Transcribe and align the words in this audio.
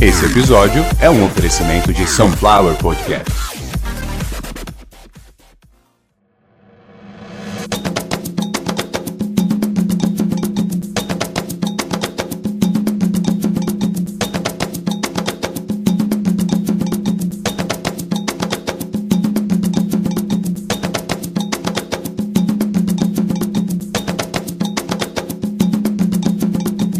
Esse 0.00 0.26
episódio 0.26 0.80
é 1.00 1.10
um 1.10 1.24
oferecimento 1.24 1.92
de 1.92 2.06
Sunflower 2.06 2.76
Podcast. 2.76 3.32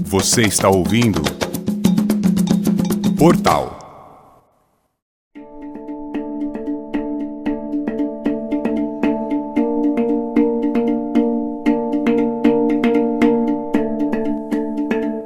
Você 0.05 0.43
está 0.43 0.69
ouvindo 0.69 1.38
Portal. 3.19 3.77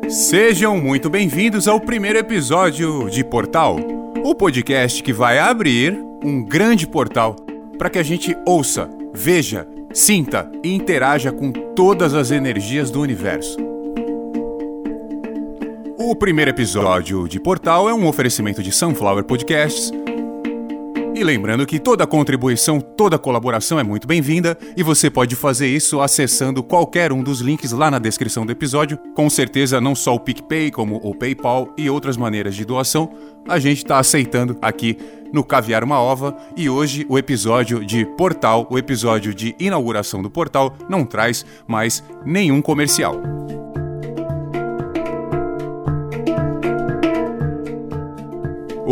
Sejam 0.08 0.78
muito 0.78 1.10
bem-vindos 1.10 1.68
ao 1.68 1.78
primeiro 1.78 2.18
episódio 2.18 3.10
de 3.10 3.22
Portal, 3.22 3.76
o 4.24 4.34
podcast 4.34 5.02
que 5.02 5.12
vai 5.12 5.38
abrir 5.38 6.02
um 6.24 6.42
grande 6.42 6.86
portal 6.86 7.36
para 7.76 7.90
que 7.90 7.98
a 7.98 8.02
gente 8.02 8.34
ouça, 8.46 8.88
veja, 9.12 9.68
sinta 9.92 10.50
e 10.64 10.74
interaja 10.74 11.30
com 11.30 11.52
todas 11.52 12.14
as 12.14 12.30
energias 12.30 12.90
do 12.90 13.02
universo. 13.02 13.71
O 16.04 16.16
primeiro 16.16 16.50
episódio 16.50 17.28
de 17.28 17.38
Portal 17.38 17.88
é 17.88 17.94
um 17.94 18.08
oferecimento 18.08 18.60
de 18.60 18.72
Sunflower 18.72 19.22
Podcasts. 19.22 19.92
E 21.14 21.22
lembrando 21.22 21.64
que 21.64 21.78
toda 21.78 22.04
contribuição, 22.08 22.80
toda 22.80 23.16
colaboração 23.20 23.78
é 23.78 23.84
muito 23.84 24.08
bem-vinda 24.08 24.58
e 24.76 24.82
você 24.82 25.08
pode 25.08 25.36
fazer 25.36 25.68
isso 25.68 26.00
acessando 26.00 26.60
qualquer 26.60 27.12
um 27.12 27.22
dos 27.22 27.40
links 27.40 27.70
lá 27.70 27.88
na 27.88 28.00
descrição 28.00 28.44
do 28.44 28.50
episódio. 28.50 28.98
Com 29.14 29.30
certeza, 29.30 29.80
não 29.80 29.94
só 29.94 30.16
o 30.16 30.18
PicPay, 30.18 30.72
como 30.72 30.96
o 30.96 31.14
PayPal 31.14 31.72
e 31.78 31.88
outras 31.88 32.16
maneiras 32.16 32.56
de 32.56 32.64
doação, 32.64 33.08
a 33.48 33.60
gente 33.60 33.78
está 33.78 34.00
aceitando 34.00 34.58
aqui 34.60 34.98
no 35.32 35.44
Caviar 35.44 35.84
uma 35.84 36.00
Ova. 36.00 36.36
E 36.56 36.68
hoje 36.68 37.06
o 37.08 37.16
episódio 37.16 37.84
de 37.84 38.04
Portal, 38.04 38.66
o 38.68 38.76
episódio 38.76 39.32
de 39.32 39.54
inauguração 39.56 40.20
do 40.20 40.28
portal, 40.28 40.74
não 40.88 41.04
traz 41.04 41.46
mais 41.68 42.02
nenhum 42.26 42.60
comercial. 42.60 43.22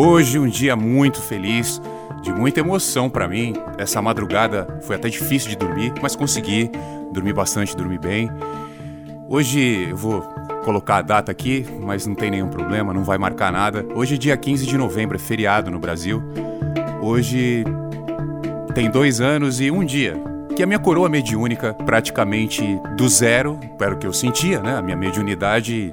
Hoje 0.02 0.38
um 0.38 0.48
dia 0.48 0.74
muito 0.74 1.20
feliz, 1.20 1.78
de 2.22 2.32
muita 2.32 2.60
emoção 2.60 3.10
para 3.10 3.28
mim. 3.28 3.52
Essa 3.76 4.00
madrugada 4.00 4.80
foi 4.80 4.96
até 4.96 5.10
difícil 5.10 5.50
de 5.50 5.56
dormir, 5.56 5.92
mas 6.00 6.16
consegui 6.16 6.70
dormir 7.12 7.34
bastante, 7.34 7.76
dormir 7.76 7.98
bem. 7.98 8.30
Hoje 9.28 9.90
eu 9.90 9.96
vou 9.98 10.22
colocar 10.64 10.96
a 10.96 11.02
data 11.02 11.30
aqui, 11.30 11.66
mas 11.82 12.06
não 12.06 12.14
tem 12.14 12.30
nenhum 12.30 12.48
problema, 12.48 12.94
não 12.94 13.04
vai 13.04 13.18
marcar 13.18 13.52
nada. 13.52 13.84
Hoje 13.94 14.14
é 14.14 14.16
dia 14.16 14.34
15 14.38 14.64
de 14.64 14.78
novembro, 14.78 15.16
é 15.16 15.18
feriado 15.18 15.70
no 15.70 15.78
Brasil. 15.78 16.22
Hoje 17.02 17.62
tem 18.74 18.90
dois 18.90 19.20
anos 19.20 19.60
e 19.60 19.70
um 19.70 19.84
dia 19.84 20.14
que 20.56 20.62
a 20.62 20.66
minha 20.66 20.78
coroa 20.78 21.10
mediúnica, 21.10 21.74
praticamente 21.74 22.80
do 22.96 23.06
zero, 23.06 23.60
para 23.76 23.94
o 23.94 23.98
que 23.98 24.06
eu 24.06 24.14
sentia, 24.14 24.62
né? 24.62 24.78
A 24.78 24.80
minha 24.80 24.96
mediunidade 24.96 25.92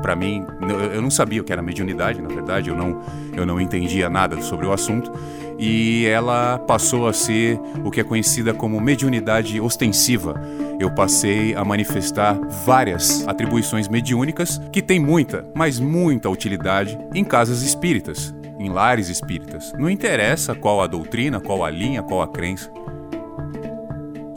para 0.00 0.16
mim, 0.16 0.46
eu 0.92 1.00
não 1.00 1.10
sabia 1.10 1.40
o 1.40 1.44
que 1.44 1.52
era 1.52 1.62
mediunidade, 1.62 2.20
na 2.20 2.28
verdade, 2.28 2.70
eu 2.70 2.76
não, 2.76 3.00
eu 3.36 3.46
não 3.46 3.60
entendia 3.60 4.08
nada 4.08 4.40
sobre 4.42 4.66
o 4.66 4.72
assunto, 4.72 5.12
e 5.58 6.06
ela 6.06 6.58
passou 6.58 7.06
a 7.06 7.12
ser 7.12 7.60
o 7.84 7.90
que 7.90 8.00
é 8.00 8.04
conhecida 8.04 8.54
como 8.54 8.80
mediunidade 8.80 9.60
ostensiva. 9.60 10.40
Eu 10.78 10.90
passei 10.90 11.54
a 11.54 11.62
manifestar 11.62 12.38
várias 12.64 13.28
atribuições 13.28 13.86
mediúnicas 13.86 14.58
que 14.72 14.80
têm 14.80 14.98
muita, 14.98 15.46
mas 15.54 15.78
muita 15.78 16.30
utilidade 16.30 16.98
em 17.14 17.22
casas 17.22 17.62
espíritas, 17.62 18.34
em 18.58 18.70
lares 18.70 19.10
espíritas. 19.10 19.74
Não 19.78 19.90
interessa 19.90 20.54
qual 20.54 20.80
a 20.80 20.86
doutrina, 20.86 21.40
qual 21.40 21.62
a 21.62 21.70
linha, 21.70 22.02
qual 22.02 22.22
a 22.22 22.28
crença. 22.28 22.70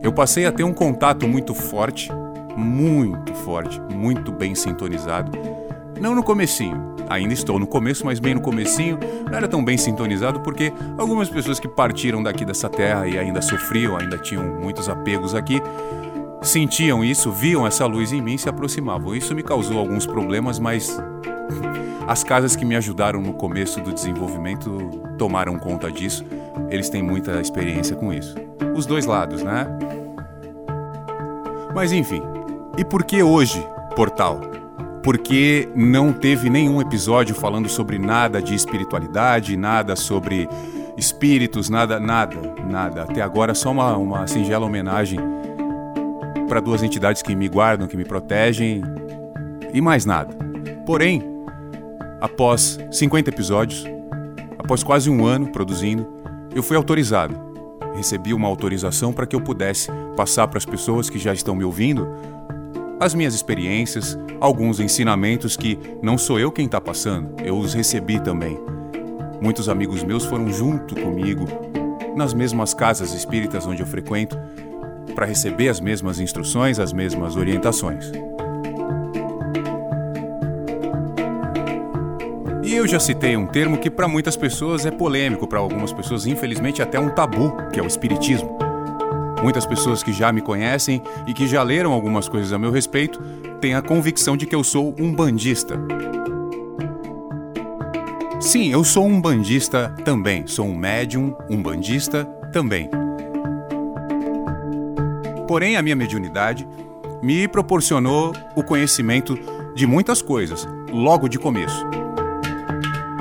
Eu 0.01 0.11
passei 0.11 0.45
a 0.45 0.51
ter 0.51 0.65
um 0.65 0.73
contato 0.73 1.25
muito 1.25 1.53
forte 1.53 2.11
muito 2.55 3.33
forte, 3.33 3.79
muito 3.93 4.31
bem 4.31 4.55
sintonizado. 4.55 5.31
Não 5.99 6.15
no 6.15 6.23
comecinho, 6.23 6.95
ainda 7.09 7.33
estou 7.33 7.59
no 7.59 7.67
começo, 7.67 8.05
mas 8.05 8.19
bem 8.19 8.35
no 8.35 8.41
comecinho, 8.41 8.99
não 9.29 9.37
era 9.37 9.47
tão 9.47 9.63
bem 9.63 9.77
sintonizado 9.77 10.41
porque 10.41 10.73
algumas 10.97 11.29
pessoas 11.29 11.59
que 11.59 11.67
partiram 11.67 12.21
daqui 12.21 12.43
dessa 12.43 12.69
terra 12.69 13.07
e 13.07 13.17
ainda 13.17 13.41
sofriam, 13.41 13.97
ainda 13.97 14.17
tinham 14.17 14.43
muitos 14.59 14.89
apegos 14.89 15.33
aqui, 15.35 15.61
sentiam 16.41 17.03
isso, 17.03 17.31
viam 17.31 17.65
essa 17.65 17.85
luz 17.85 18.11
em 18.11 18.21
mim 18.21 18.35
e 18.35 18.39
se 18.39 18.49
aproximavam. 18.49 19.15
Isso 19.15 19.33
me 19.33 19.43
causou 19.43 19.79
alguns 19.79 20.05
problemas, 20.05 20.59
mas 20.59 20.99
as 22.07 22.23
casas 22.23 22.55
que 22.55 22.65
me 22.65 22.75
ajudaram 22.75 23.21
no 23.21 23.33
começo 23.33 23.79
do 23.79 23.93
desenvolvimento 23.93 24.77
tomaram 25.17 25.57
conta 25.57 25.91
disso. 25.91 26.25
Eles 26.69 26.89
têm 26.89 27.01
muita 27.01 27.39
experiência 27.39 27.95
com 27.95 28.11
isso. 28.11 28.35
Os 28.75 28.85
dois 28.85 29.05
lados, 29.05 29.41
né? 29.41 29.67
Mas 31.73 31.91
enfim, 31.91 32.21
e 32.77 32.83
por 32.83 33.03
que 33.03 33.21
hoje, 33.21 33.65
Portal? 33.95 34.41
Porque 35.03 35.69
não 35.75 36.11
teve 36.11 36.49
nenhum 36.49 36.81
episódio 36.81 37.35
falando 37.35 37.69
sobre 37.69 37.99
nada 37.99 38.41
de 38.41 38.55
espiritualidade, 38.55 39.55
nada 39.55 39.95
sobre 39.95 40.49
espíritos, 40.97 41.69
nada, 41.69 41.99
nada, 41.99 42.35
nada. 42.67 43.03
Até 43.03 43.21
agora 43.21 43.53
só 43.53 43.71
uma, 43.71 43.95
uma 43.97 44.25
singela 44.25 44.65
homenagem 44.65 45.19
para 46.47 46.59
duas 46.59 46.81
entidades 46.81 47.21
que 47.21 47.35
me 47.35 47.47
guardam, 47.47 47.87
que 47.87 47.97
me 47.97 48.05
protegem 48.05 48.81
e 49.73 49.79
mais 49.79 50.05
nada. 50.05 50.33
Porém, 50.85 51.21
após 52.19 52.79
50 52.91 53.29
episódios, 53.29 53.85
após 54.57 54.83
quase 54.83 55.09
um 55.09 55.25
ano 55.25 55.47
produzindo, 55.51 56.07
eu 56.55 56.63
fui 56.63 56.75
autorizado. 56.75 57.35
Recebi 57.95 58.33
uma 58.33 58.47
autorização 58.47 59.13
para 59.13 59.27
que 59.27 59.35
eu 59.35 59.41
pudesse 59.41 59.91
passar 60.15 60.47
para 60.47 60.57
as 60.57 60.65
pessoas 60.65 61.09
que 61.09 61.19
já 61.19 61.33
estão 61.33 61.55
me 61.55 61.63
ouvindo 61.63 62.07
as 62.99 63.13
minhas 63.13 63.33
experiências, 63.33 64.17
alguns 64.39 64.79
ensinamentos 64.79 65.57
que 65.57 65.77
não 66.01 66.17
sou 66.17 66.39
eu 66.39 66.51
quem 66.51 66.65
está 66.65 66.79
passando, 66.79 67.35
eu 67.43 67.57
os 67.57 67.73
recebi 67.73 68.19
também. 68.19 68.59
Muitos 69.41 69.67
amigos 69.67 70.03
meus 70.03 70.23
foram 70.25 70.51
junto 70.51 70.95
comigo 70.95 71.45
nas 72.15 72.33
mesmas 72.33 72.73
casas 72.73 73.13
espíritas 73.13 73.65
onde 73.65 73.81
eu 73.81 73.87
frequento 73.87 74.37
para 75.15 75.25
receber 75.25 75.69
as 75.69 75.79
mesmas 75.79 76.19
instruções, 76.19 76.79
as 76.79 76.93
mesmas 76.93 77.35
orientações. 77.35 78.11
E 82.63 82.75
eu 82.75 82.87
já 82.87 82.99
citei 82.99 83.35
um 83.35 83.45
termo 83.45 83.77
que 83.77 83.89
para 83.89 84.07
muitas 84.07 84.37
pessoas 84.37 84.85
é 84.85 84.91
polêmico, 84.91 85.45
para 85.45 85.59
algumas 85.59 85.91
pessoas, 85.91 86.25
infelizmente, 86.25 86.81
até 86.81 86.99
um 86.99 87.09
tabu, 87.09 87.53
que 87.71 87.79
é 87.79 87.83
o 87.83 87.87
espiritismo. 87.87 88.62
Muitas 89.43 89.65
pessoas 89.65 90.01
que 90.01 90.13
já 90.13 90.31
me 90.31 90.41
conhecem 90.41 91.01
e 91.27 91.33
que 91.33 91.45
já 91.45 91.61
leram 91.61 91.91
algumas 91.91 92.29
coisas 92.29 92.53
a 92.53 92.57
meu 92.57 92.71
respeito 92.71 93.21
têm 93.59 93.75
a 93.75 93.81
convicção 93.81 94.37
de 94.37 94.45
que 94.45 94.55
eu 94.55 94.63
sou 94.63 94.95
um 94.97 95.13
bandista. 95.13 95.77
Sim, 98.39 98.71
eu 98.71 98.85
sou 98.85 99.05
um 99.05 99.19
bandista 99.19 99.93
também. 100.05 100.47
Sou 100.47 100.65
um 100.65 100.73
médium, 100.73 101.35
um 101.49 101.61
bandista 101.61 102.23
também. 102.53 102.89
Porém, 105.45 105.75
a 105.75 105.81
minha 105.81 105.95
mediunidade 105.95 106.65
me 107.21 107.45
proporcionou 107.45 108.33
o 108.55 108.63
conhecimento 108.63 109.37
de 109.75 109.85
muitas 109.85 110.21
coisas 110.21 110.65
logo 110.89 111.27
de 111.27 111.37
começo. 111.37 111.85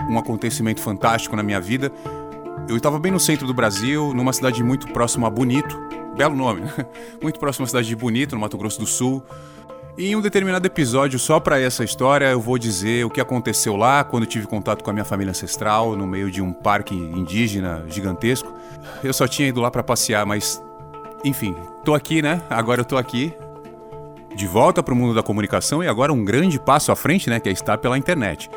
Um 0.09 0.17
acontecimento 0.17 0.81
fantástico 0.81 1.35
na 1.35 1.43
minha 1.43 1.61
vida. 1.61 1.91
Eu 2.69 2.77
estava 2.77 3.01
bem 3.01 3.11
no 3.11 3.19
centro 3.19 3.45
do 3.45 3.53
Brasil, 3.53 4.15
numa 4.15 4.33
cidade 4.33 4.63
muito 4.63 4.87
próxima 4.93 5.27
a 5.27 5.31
Bonito, 5.31 5.83
belo 6.17 6.37
nome, 6.37 6.63
né? 6.63 6.73
muito 7.23 7.39
próximo 7.39 7.65
à 7.65 7.67
cidade 7.67 7.89
de 7.89 7.97
Bonito, 7.97 8.35
no 8.35 8.41
Mato 8.41 8.57
Grosso 8.57 8.81
do 8.81 8.87
Sul. 8.87 9.23
E 9.97 10.07
em 10.07 10.17
um 10.17 10.23
determinado 10.23 10.67
episódio, 10.67 11.19
só 11.19 11.39
para 11.39 11.61
essa 11.61 11.85
história, 11.85 12.27
eu 12.27 12.41
vou 12.41 12.57
dizer 12.59 13.05
o 13.05 13.11
que 13.11 13.21
aconteceu 13.21 13.77
lá 13.77 14.03
quando 14.03 14.25
tive 14.25 14.47
contato 14.47 14.83
com 14.83 14.89
a 14.89 14.93
minha 14.93 15.05
família 15.05 15.31
ancestral 15.31 15.95
no 15.95 16.07
meio 16.07 16.31
de 16.31 16.41
um 16.41 16.51
parque 16.53 16.95
indígena 16.95 17.85
gigantesco. 17.89 18.53
Eu 19.05 19.13
só 19.13 19.29
tinha 19.29 19.49
ido 19.49 19.61
lá 19.61 19.71
para 19.71 19.83
passear, 19.83 20.25
mas 20.25 20.63
enfim, 21.23 21.55
tô 21.85 21.95
aqui, 21.95 22.23
né? 22.23 22.41
Agora 22.49 22.81
eu 22.81 22.85
tô 22.87 22.97
aqui, 22.97 23.35
de 24.35 24.47
volta 24.47 24.83
para 24.83 24.95
o 24.95 24.97
mundo 24.97 25.15
da 25.15 25.23
comunicação 25.23 25.83
e 25.83 25.89
agora 25.89 26.13
um 26.13 26.25
grande 26.25 26.59
passo 26.59 26.91
à 26.91 26.97
frente, 26.97 27.29
né, 27.29 27.39
que 27.39 27.49
é 27.49 27.53
estar 27.53 27.77
pela 27.79 27.99
internet 27.99 28.51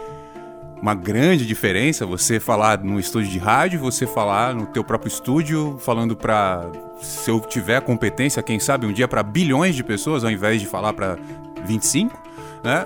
uma 0.86 0.94
grande 0.94 1.48
diferença 1.48 2.06
você 2.06 2.40
falar 2.40 2.84
no 2.84 3.00
estúdio 3.00 3.32
de 3.32 3.40
rádio, 3.40 3.80
você 3.80 4.06
falar 4.06 4.54
no 4.54 4.68
teu 4.68 4.84
próprio 4.84 5.08
estúdio, 5.08 5.80
falando 5.80 6.16
para 6.16 6.70
se 7.02 7.28
eu 7.28 7.40
tiver 7.40 7.82
competência, 7.82 8.44
quem 8.44 8.60
sabe 8.60 8.86
um 8.86 8.94
dia 8.94 9.08
para 9.08 9.24
bilhões 9.24 9.76
de 9.76 9.84
pessoas 9.84 10.24
ao 10.24 10.30
invés 10.30 10.62
de 10.62 10.68
falar 10.68 10.94
para 10.94 11.18
25, 11.66 12.16
Né? 12.64 12.86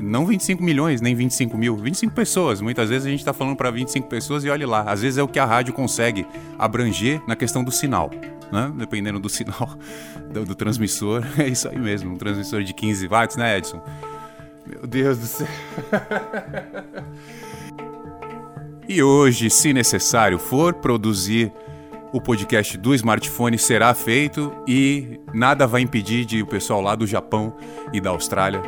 Não 0.00 0.24
25 0.24 0.62
milhões, 0.62 1.02
nem 1.02 1.14
25 1.14 1.58
mil, 1.58 1.76
25 1.76 2.14
pessoas. 2.14 2.62
Muitas 2.62 2.88
vezes 2.88 3.06
a 3.06 3.10
gente 3.10 3.20
está 3.20 3.34
falando 3.34 3.56
para 3.56 3.70
25 3.70 4.08
pessoas 4.08 4.42
e 4.42 4.48
olhe 4.48 4.64
lá, 4.64 4.84
às 4.90 5.02
vezes 5.02 5.18
é 5.18 5.22
o 5.22 5.28
que 5.28 5.38
a 5.38 5.44
rádio 5.44 5.74
consegue 5.74 6.26
abranger 6.58 7.20
na 7.28 7.36
questão 7.36 7.62
do 7.62 7.70
sinal. 7.70 8.10
Né? 8.50 8.72
Dependendo 8.74 9.20
do 9.20 9.28
sinal 9.28 9.68
do, 10.32 10.46
do 10.46 10.54
transmissor, 10.54 11.22
é 11.38 11.46
isso 11.46 11.68
aí 11.68 11.78
mesmo, 11.78 12.14
um 12.14 12.16
transmissor 12.16 12.62
de 12.62 12.72
15 12.72 13.06
watts, 13.06 13.36
né, 13.36 13.58
Edson? 13.58 13.82
Meu 14.68 14.86
Deus 14.86 15.16
do 15.16 15.26
céu. 15.26 15.48
e 18.86 19.02
hoje, 19.02 19.48
se 19.48 19.72
necessário 19.72 20.38
for 20.38 20.74
produzir 20.74 21.50
o 22.12 22.20
podcast 22.20 22.76
do 22.76 22.94
smartphone 22.94 23.58
será 23.58 23.94
feito 23.94 24.52
e 24.66 25.18
nada 25.32 25.66
vai 25.66 25.80
impedir 25.80 26.26
de 26.26 26.42
o 26.42 26.46
pessoal 26.46 26.82
lá 26.82 26.94
do 26.94 27.06
Japão 27.06 27.56
e 27.92 28.00
da 28.00 28.10
Austrália 28.10 28.60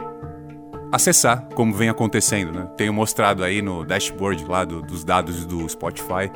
acessar, 0.90 1.46
como 1.54 1.74
vem 1.74 1.90
acontecendo. 1.90 2.50
Né? 2.50 2.66
Tenho 2.76 2.94
mostrado 2.94 3.44
aí 3.44 3.60
no 3.60 3.84
dashboard 3.84 4.44
lá 4.46 4.64
do, 4.64 4.80
dos 4.80 5.04
dados 5.04 5.44
do 5.44 5.68
Spotify 5.68 6.30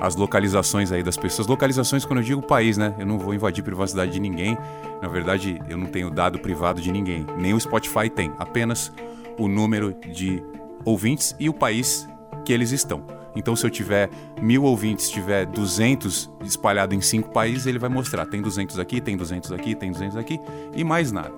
as 0.00 0.16
localizações 0.16 0.92
aí 0.92 1.02
das 1.02 1.16
pessoas. 1.16 1.48
Localizações 1.48 2.04
quando 2.04 2.18
eu 2.18 2.24
digo 2.24 2.42
país, 2.42 2.76
né? 2.76 2.94
Eu 2.98 3.06
não 3.06 3.18
vou 3.18 3.32
invadir 3.32 3.62
privacidade 3.62 4.12
de 4.12 4.20
ninguém. 4.20 4.56
Na 5.00 5.08
verdade, 5.08 5.60
eu 5.68 5.76
não 5.76 5.86
tenho 5.86 6.10
dado 6.10 6.38
privado 6.38 6.80
de 6.80 6.90
ninguém. 6.92 7.26
Nem 7.38 7.54
o 7.54 7.60
Spotify 7.60 8.10
tem. 8.10 8.32
Apenas 8.38 8.92
o 9.38 9.48
número 9.48 9.94
de 9.94 10.42
ouvintes 10.84 11.34
e 11.38 11.48
o 11.48 11.54
país 11.54 12.08
que 12.44 12.52
eles 12.52 12.70
estão. 12.70 13.04
Então, 13.36 13.56
se 13.56 13.66
eu 13.66 13.70
tiver 13.70 14.08
mil 14.40 14.62
ouvintes, 14.62 15.10
tiver 15.10 15.44
200 15.46 16.30
espalhado 16.44 16.94
em 16.94 17.00
cinco 17.00 17.30
países, 17.30 17.66
ele 17.66 17.78
vai 17.78 17.90
mostrar: 17.90 18.26
tem 18.26 18.40
200 18.40 18.78
aqui, 18.78 19.00
tem 19.00 19.16
200 19.16 19.52
aqui, 19.52 19.74
tem 19.74 19.90
200 19.90 20.16
aqui 20.16 20.40
e 20.74 20.84
mais 20.84 21.10
nada. 21.10 21.32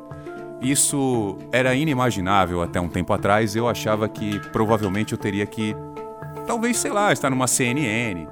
Isso 0.60 1.36
era 1.52 1.74
inimaginável 1.74 2.62
até 2.62 2.80
um 2.80 2.88
tempo 2.88 3.12
atrás. 3.12 3.54
Eu 3.54 3.68
achava 3.68 4.08
que 4.08 4.40
provavelmente 4.50 5.12
eu 5.12 5.18
teria 5.18 5.46
que, 5.46 5.74
talvez, 6.46 6.78
sei 6.78 6.90
lá, 6.90 7.12
estar 7.12 7.30
numa 7.30 7.46
CNN, 7.46 8.26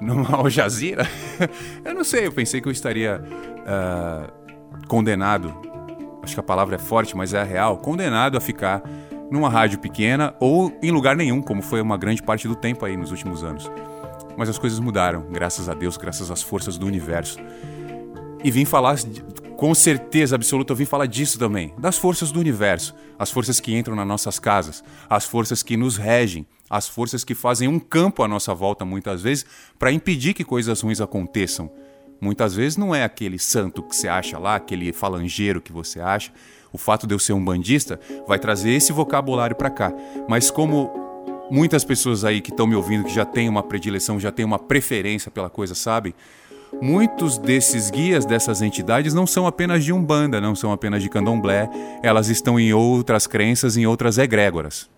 numa 0.00 0.36
Al 0.36 0.50
Jazeera. 0.50 1.08
eu 1.84 1.94
não 1.94 2.04
sei, 2.04 2.26
eu 2.26 2.32
pensei 2.32 2.60
que 2.60 2.68
eu 2.68 2.72
estaria 2.72 3.22
uh, 3.22 4.86
condenado. 4.88 5.54
Acho 6.22 6.34
que 6.34 6.40
a 6.40 6.42
palavra 6.42 6.76
é 6.76 6.78
forte, 6.78 7.16
mas 7.16 7.34
é 7.34 7.42
real. 7.42 7.78
Condenado 7.78 8.36
a 8.36 8.40
ficar 8.40 8.82
numa 9.30 9.48
rádio 9.48 9.78
pequena 9.78 10.34
ou 10.40 10.76
em 10.82 10.90
lugar 10.90 11.16
nenhum, 11.16 11.40
como 11.40 11.62
foi 11.62 11.80
uma 11.80 11.96
grande 11.96 12.22
parte 12.22 12.48
do 12.48 12.54
tempo 12.54 12.84
aí 12.84 12.96
nos 12.96 13.10
últimos 13.10 13.44
anos. 13.44 13.70
Mas 14.36 14.48
as 14.48 14.58
coisas 14.58 14.78
mudaram, 14.78 15.26
graças 15.30 15.68
a 15.68 15.74
Deus, 15.74 15.96
graças 15.96 16.30
às 16.30 16.42
forças 16.42 16.76
do 16.76 16.86
universo. 16.86 17.38
E 18.42 18.50
vim 18.50 18.64
falar, 18.64 18.96
com 19.56 19.74
certeza 19.74 20.34
absoluta, 20.34 20.72
eu 20.72 20.76
vim 20.76 20.86
falar 20.86 21.06
disso 21.06 21.38
também, 21.38 21.74
das 21.78 21.98
forças 21.98 22.32
do 22.32 22.40
universo, 22.40 22.94
as 23.18 23.30
forças 23.30 23.60
que 23.60 23.76
entram 23.76 23.94
nas 23.94 24.06
nossas 24.06 24.38
casas, 24.38 24.82
as 25.08 25.26
forças 25.26 25.62
que 25.62 25.76
nos 25.76 25.96
regem, 25.96 26.46
as 26.68 26.88
forças 26.88 27.24
que 27.24 27.34
fazem 27.34 27.68
um 27.68 27.78
campo 27.78 28.22
à 28.22 28.28
nossa 28.28 28.54
volta 28.54 28.84
muitas 28.84 29.22
vezes 29.22 29.44
para 29.78 29.92
impedir 29.92 30.32
que 30.32 30.44
coisas 30.44 30.80
ruins 30.80 31.00
aconteçam. 31.00 31.70
Muitas 32.20 32.54
vezes 32.54 32.76
não 32.76 32.94
é 32.94 33.02
aquele 33.02 33.38
santo 33.38 33.82
que 33.82 33.96
você 33.96 34.06
acha 34.06 34.38
lá, 34.38 34.56
aquele 34.56 34.92
falangeiro 34.92 35.60
que 35.60 35.72
você 35.72 36.00
acha, 36.00 36.30
o 36.72 36.76
fato 36.76 37.06
de 37.06 37.14
eu 37.14 37.18
ser 37.18 37.32
um 37.32 37.44
bandista 37.44 37.98
vai 38.26 38.38
trazer 38.38 38.70
esse 38.70 38.92
vocabulário 38.92 39.56
para 39.56 39.70
cá. 39.70 39.92
Mas 40.28 40.50
como 40.50 40.90
muitas 41.50 41.82
pessoas 41.82 42.24
aí 42.24 42.40
que 42.40 42.50
estão 42.50 42.66
me 42.66 42.76
ouvindo, 42.76 43.04
que 43.04 43.14
já 43.14 43.24
têm 43.24 43.48
uma 43.48 43.62
predileção, 43.62 44.20
já 44.20 44.30
têm 44.30 44.44
uma 44.44 44.58
preferência 44.58 45.30
pela 45.30 45.48
coisa, 45.48 45.74
sabem? 45.74 46.14
Muitos 46.80 47.36
desses 47.38 47.90
guias 47.90 48.24
dessas 48.24 48.62
entidades 48.62 49.12
não 49.12 49.26
são 49.26 49.46
apenas 49.46 49.84
de 49.84 49.92
Umbanda, 49.92 50.40
não 50.40 50.54
são 50.54 50.70
apenas 50.72 51.02
de 51.02 51.08
Candomblé, 51.08 51.68
elas 52.02 52.28
estão 52.28 52.60
em 52.60 52.72
outras 52.72 53.26
crenças, 53.26 53.76
em 53.76 53.86
outras 53.86 54.18
egrégoras. 54.18 54.88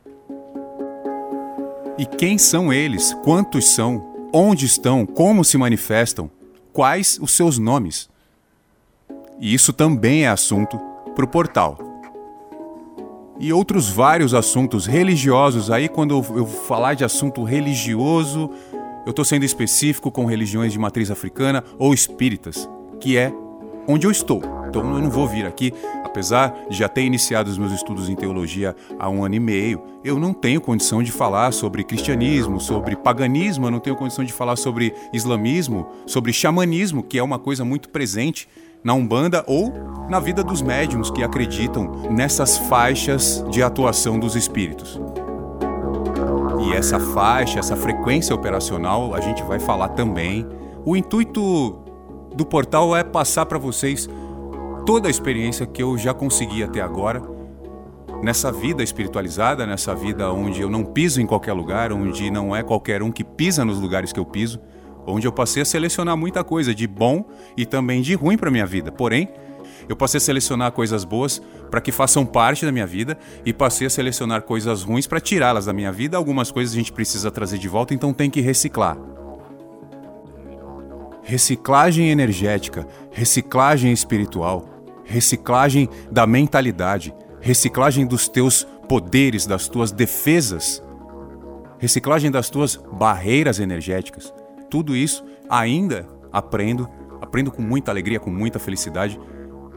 E 1.96 2.04
quem 2.04 2.36
são 2.36 2.72
eles? 2.72 3.14
Quantos 3.22 3.68
são? 3.68 4.28
Onde 4.32 4.66
estão? 4.66 5.06
Como 5.06 5.44
se 5.44 5.56
manifestam? 5.56 6.30
Quais 6.72 7.18
os 7.20 7.32
seus 7.32 7.58
nomes? 7.58 8.08
E 9.38 9.52
isso 9.52 9.72
também 9.72 10.24
é 10.24 10.28
assunto 10.28 10.78
para 11.14 11.24
o 11.24 11.28
portal. 11.28 11.78
E 13.38 13.52
outros 13.52 13.90
vários 13.90 14.34
assuntos 14.34 14.86
religiosos. 14.86 15.70
Aí, 15.70 15.88
quando 15.88 16.14
eu 16.14 16.46
falar 16.46 16.94
de 16.94 17.04
assunto 17.04 17.42
religioso, 17.42 18.50
eu 19.04 19.10
estou 19.10 19.24
sendo 19.24 19.44
específico 19.44 20.10
com 20.10 20.24
religiões 20.24 20.72
de 20.72 20.78
matriz 20.78 21.10
africana 21.10 21.64
ou 21.78 21.92
espíritas, 21.92 22.68
que 23.00 23.16
é 23.16 23.32
onde 23.86 24.06
eu 24.06 24.10
estou. 24.10 24.42
Então 24.68 24.82
eu 24.94 25.02
não 25.02 25.10
vou 25.10 25.28
vir 25.28 25.44
aqui, 25.44 25.72
apesar 26.04 26.66
de 26.70 26.76
já 26.78 26.88
ter 26.88 27.02
iniciado 27.02 27.50
os 27.50 27.58
meus 27.58 27.72
estudos 27.72 28.08
em 28.08 28.16
teologia 28.16 28.74
há 28.98 29.08
um 29.08 29.24
ano 29.24 29.34
e 29.34 29.40
meio, 29.40 29.82
eu 30.02 30.18
não 30.18 30.32
tenho 30.32 30.60
condição 30.60 31.02
de 31.02 31.12
falar 31.12 31.52
sobre 31.52 31.84
cristianismo, 31.84 32.58
sobre 32.58 32.96
paganismo, 32.96 33.66
eu 33.66 33.70
não 33.70 33.80
tenho 33.80 33.96
condição 33.96 34.24
de 34.24 34.32
falar 34.32 34.56
sobre 34.56 34.94
islamismo, 35.12 35.86
sobre 36.06 36.32
xamanismo, 36.32 37.02
que 37.02 37.18
é 37.18 37.22
uma 37.22 37.38
coisa 37.38 37.64
muito 37.64 37.90
presente 37.90 38.48
na 38.82 38.94
Umbanda 38.94 39.44
ou 39.46 39.72
na 40.08 40.18
vida 40.18 40.42
dos 40.42 40.60
médiums 40.60 41.10
que 41.10 41.22
acreditam 41.22 42.10
nessas 42.10 42.58
faixas 42.58 43.44
de 43.50 43.62
atuação 43.62 44.18
dos 44.18 44.34
espíritos. 44.34 45.00
E 46.66 46.72
essa 46.72 46.98
faixa, 46.98 47.58
essa 47.58 47.76
frequência 47.76 48.34
operacional, 48.34 49.14
a 49.14 49.20
gente 49.20 49.42
vai 49.42 49.58
falar 49.58 49.90
também. 49.90 50.46
O 50.84 50.96
intuito 50.96 51.81
do 52.34 52.44
portal 52.44 52.96
é 52.96 53.04
passar 53.04 53.46
para 53.46 53.58
vocês 53.58 54.08
toda 54.86 55.08
a 55.08 55.10
experiência 55.10 55.66
que 55.66 55.82
eu 55.82 55.96
já 55.96 56.12
consegui 56.12 56.62
até 56.62 56.80
agora 56.80 57.22
nessa 58.22 58.52
vida 58.52 58.82
espiritualizada, 58.82 59.66
nessa 59.66 59.94
vida 59.94 60.32
onde 60.32 60.60
eu 60.60 60.70
não 60.70 60.84
piso 60.84 61.20
em 61.20 61.26
qualquer 61.26 61.52
lugar, 61.52 61.92
onde 61.92 62.30
não 62.30 62.54
é 62.54 62.62
qualquer 62.62 63.02
um 63.02 63.10
que 63.10 63.24
pisa 63.24 63.64
nos 63.64 63.80
lugares 63.80 64.12
que 64.12 64.20
eu 64.20 64.24
piso 64.24 64.60
onde 65.06 65.26
eu 65.26 65.32
passei 65.32 65.62
a 65.62 65.64
selecionar 65.64 66.16
muita 66.16 66.44
coisa 66.44 66.74
de 66.74 66.86
bom 66.86 67.24
e 67.56 67.66
também 67.66 68.02
de 68.02 68.14
ruim 68.14 68.36
para 68.36 68.50
minha 68.50 68.66
vida. 68.66 68.92
Porém, 68.92 69.28
eu 69.88 69.96
passei 69.96 70.18
a 70.18 70.20
selecionar 70.20 70.72
coisas 70.72 71.04
boas 71.04 71.42
para 71.70 71.80
que 71.80 71.90
façam 71.90 72.24
parte 72.24 72.64
da 72.64 72.72
minha 72.72 72.86
vida 72.86 73.18
e 73.44 73.52
passei 73.52 73.86
a 73.86 73.90
selecionar 73.90 74.42
coisas 74.42 74.82
ruins 74.82 75.06
para 75.06 75.20
tirá-las 75.20 75.66
da 75.66 75.72
minha 75.72 75.90
vida. 75.90 76.16
Algumas 76.16 76.50
coisas 76.50 76.74
a 76.74 76.76
gente 76.76 76.92
precisa 76.92 77.30
trazer 77.30 77.58
de 77.58 77.68
volta, 77.68 77.94
então 77.94 78.12
tem 78.12 78.30
que 78.30 78.40
reciclar. 78.40 78.96
Reciclagem 81.22 82.10
energética, 82.10 82.86
reciclagem 83.10 83.92
espiritual, 83.92 84.68
reciclagem 85.04 85.88
da 86.10 86.26
mentalidade, 86.26 87.14
reciclagem 87.40 88.06
dos 88.06 88.28
teus 88.28 88.66
poderes, 88.88 89.46
das 89.46 89.68
tuas 89.68 89.92
defesas, 89.92 90.82
reciclagem 91.78 92.30
das 92.30 92.50
tuas 92.50 92.76
barreiras 92.76 93.60
energéticas 93.60 94.32
tudo 94.72 94.96
isso 94.96 95.22
ainda 95.50 96.08
aprendo, 96.32 96.88
aprendo 97.20 97.52
com 97.52 97.60
muita 97.60 97.90
alegria, 97.90 98.18
com 98.18 98.30
muita 98.30 98.58
felicidade. 98.58 99.20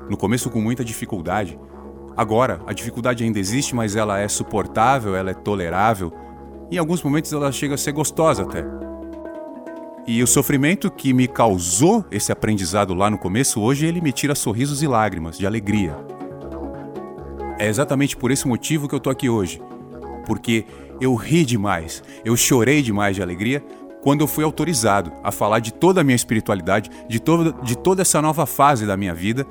No 0.09 0.15
começo 0.15 0.49
com 0.49 0.61
muita 0.61 0.85
dificuldade. 0.85 1.59
Agora, 2.15 2.61
a 2.65 2.71
dificuldade 2.71 3.21
ainda 3.21 3.37
existe, 3.37 3.75
mas 3.75 3.97
ela 3.97 4.17
é 4.19 4.27
suportável, 4.29 5.13
ela 5.13 5.31
é 5.31 5.33
tolerável. 5.33 6.13
Em 6.71 6.77
alguns 6.77 7.03
momentos 7.03 7.33
ela 7.33 7.51
chega 7.51 7.75
a 7.75 7.77
ser 7.77 7.91
gostosa 7.91 8.43
até. 8.43 8.63
E 10.07 10.21
o 10.21 10.27
sofrimento 10.27 10.91
que 10.91 11.13
me 11.13 11.27
causou 11.27 12.05
esse 12.11 12.31
aprendizado 12.31 12.93
lá 12.93 13.09
no 13.09 13.17
começo, 13.17 13.59
hoje 13.59 13.87
ele 13.87 13.99
me 13.99 14.11
tira 14.11 14.35
sorrisos 14.35 14.83
e 14.83 14.87
lágrimas 14.87 15.35
de 15.35 15.47
alegria. 15.47 15.97
É 17.57 17.67
exatamente 17.67 18.15
por 18.15 18.29
esse 18.29 18.47
motivo 18.47 18.87
que 18.87 18.93
eu 18.93 18.99
tô 18.99 19.09
aqui 19.09 19.29
hoje. 19.29 19.59
Porque 20.27 20.65
eu 21.01 21.15
ri 21.15 21.43
demais, 21.43 22.03
eu 22.23 22.37
chorei 22.37 22.83
demais 22.83 23.15
de 23.15 23.23
alegria, 23.23 23.63
quando 24.03 24.21
eu 24.21 24.27
fui 24.27 24.43
autorizado 24.43 25.11
a 25.23 25.31
falar 25.31 25.57
de 25.57 25.73
toda 25.73 26.01
a 26.01 26.03
minha 26.03 26.15
espiritualidade, 26.15 26.91
de, 27.09 27.19
todo, 27.19 27.53
de 27.63 27.75
toda 27.75 28.03
essa 28.03 28.21
nova 28.21 28.45
fase 28.45 28.85
da 28.85 28.95
minha 28.95 29.13
vida 29.13 29.43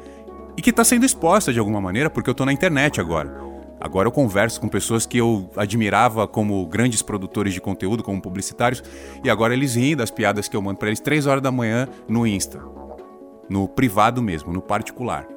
e 0.56 0.62
que 0.62 0.70
está 0.70 0.84
sendo 0.84 1.04
exposta 1.04 1.52
de 1.52 1.58
alguma 1.58 1.80
maneira 1.80 2.08
porque 2.08 2.30
eu 2.30 2.32
estou 2.32 2.46
na 2.46 2.52
internet 2.52 3.00
agora. 3.00 3.53
Agora 3.84 4.08
eu 4.08 4.12
converso 4.12 4.58
com 4.62 4.66
pessoas 4.66 5.04
que 5.04 5.18
eu 5.18 5.50
admirava 5.54 6.26
como 6.26 6.64
grandes 6.64 7.02
produtores 7.02 7.52
de 7.52 7.60
conteúdo, 7.60 8.02
como 8.02 8.18
publicitários, 8.18 8.82
e 9.22 9.28
agora 9.28 9.52
eles 9.52 9.74
riem 9.74 9.94
das 9.94 10.10
piadas 10.10 10.48
que 10.48 10.56
eu 10.56 10.62
mando 10.62 10.78
para 10.78 10.88
eles 10.88 11.00
três 11.00 11.26
horas 11.26 11.42
da 11.42 11.52
manhã 11.52 11.86
no 12.08 12.26
Insta. 12.26 12.62
No 13.46 13.68
privado 13.68 14.22
mesmo, 14.22 14.54
no 14.54 14.62
particular. 14.62 15.28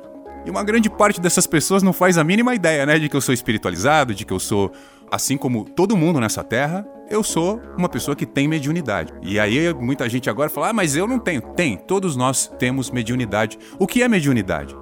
E 0.46 0.50
uma 0.50 0.64
grande 0.64 0.90
parte 0.90 1.20
dessas 1.20 1.46
pessoas 1.46 1.84
não 1.84 1.92
faz 1.92 2.18
a 2.18 2.24
mínima 2.24 2.56
ideia, 2.56 2.86
né, 2.86 2.98
de 2.98 3.10
que 3.10 3.18
eu 3.18 3.20
sou 3.20 3.34
espiritualizado, 3.34 4.16
de 4.16 4.24
que 4.24 4.32
eu 4.32 4.40
sou 4.40 4.72
assim 5.12 5.36
como 5.36 5.66
todo 5.66 5.98
mundo 5.98 6.22
nessa 6.22 6.42
terra, 6.42 6.88
eu 7.10 7.24
sou 7.24 7.62
uma 7.78 7.90
pessoa 7.90 8.16
que 8.16 8.26
tem 8.26 8.48
mediunidade. 8.48 9.14
E 9.22 9.42
aí 9.42 9.74
muita 9.74 10.08
gente 10.08 10.30
agora 10.30 10.50
fala: 10.50 10.70
ah, 10.70 10.74
mas 10.74 10.96
eu 10.96 11.06
não 11.06 11.20
tenho. 11.20 11.42
Tem, 11.42 11.76
todos 11.76 12.16
nós 12.16 12.50
temos 12.58 12.90
mediunidade. 12.92 13.60
O 13.78 13.86
que 13.86 14.02
é 14.02 14.08
mediunidade? 14.08 14.74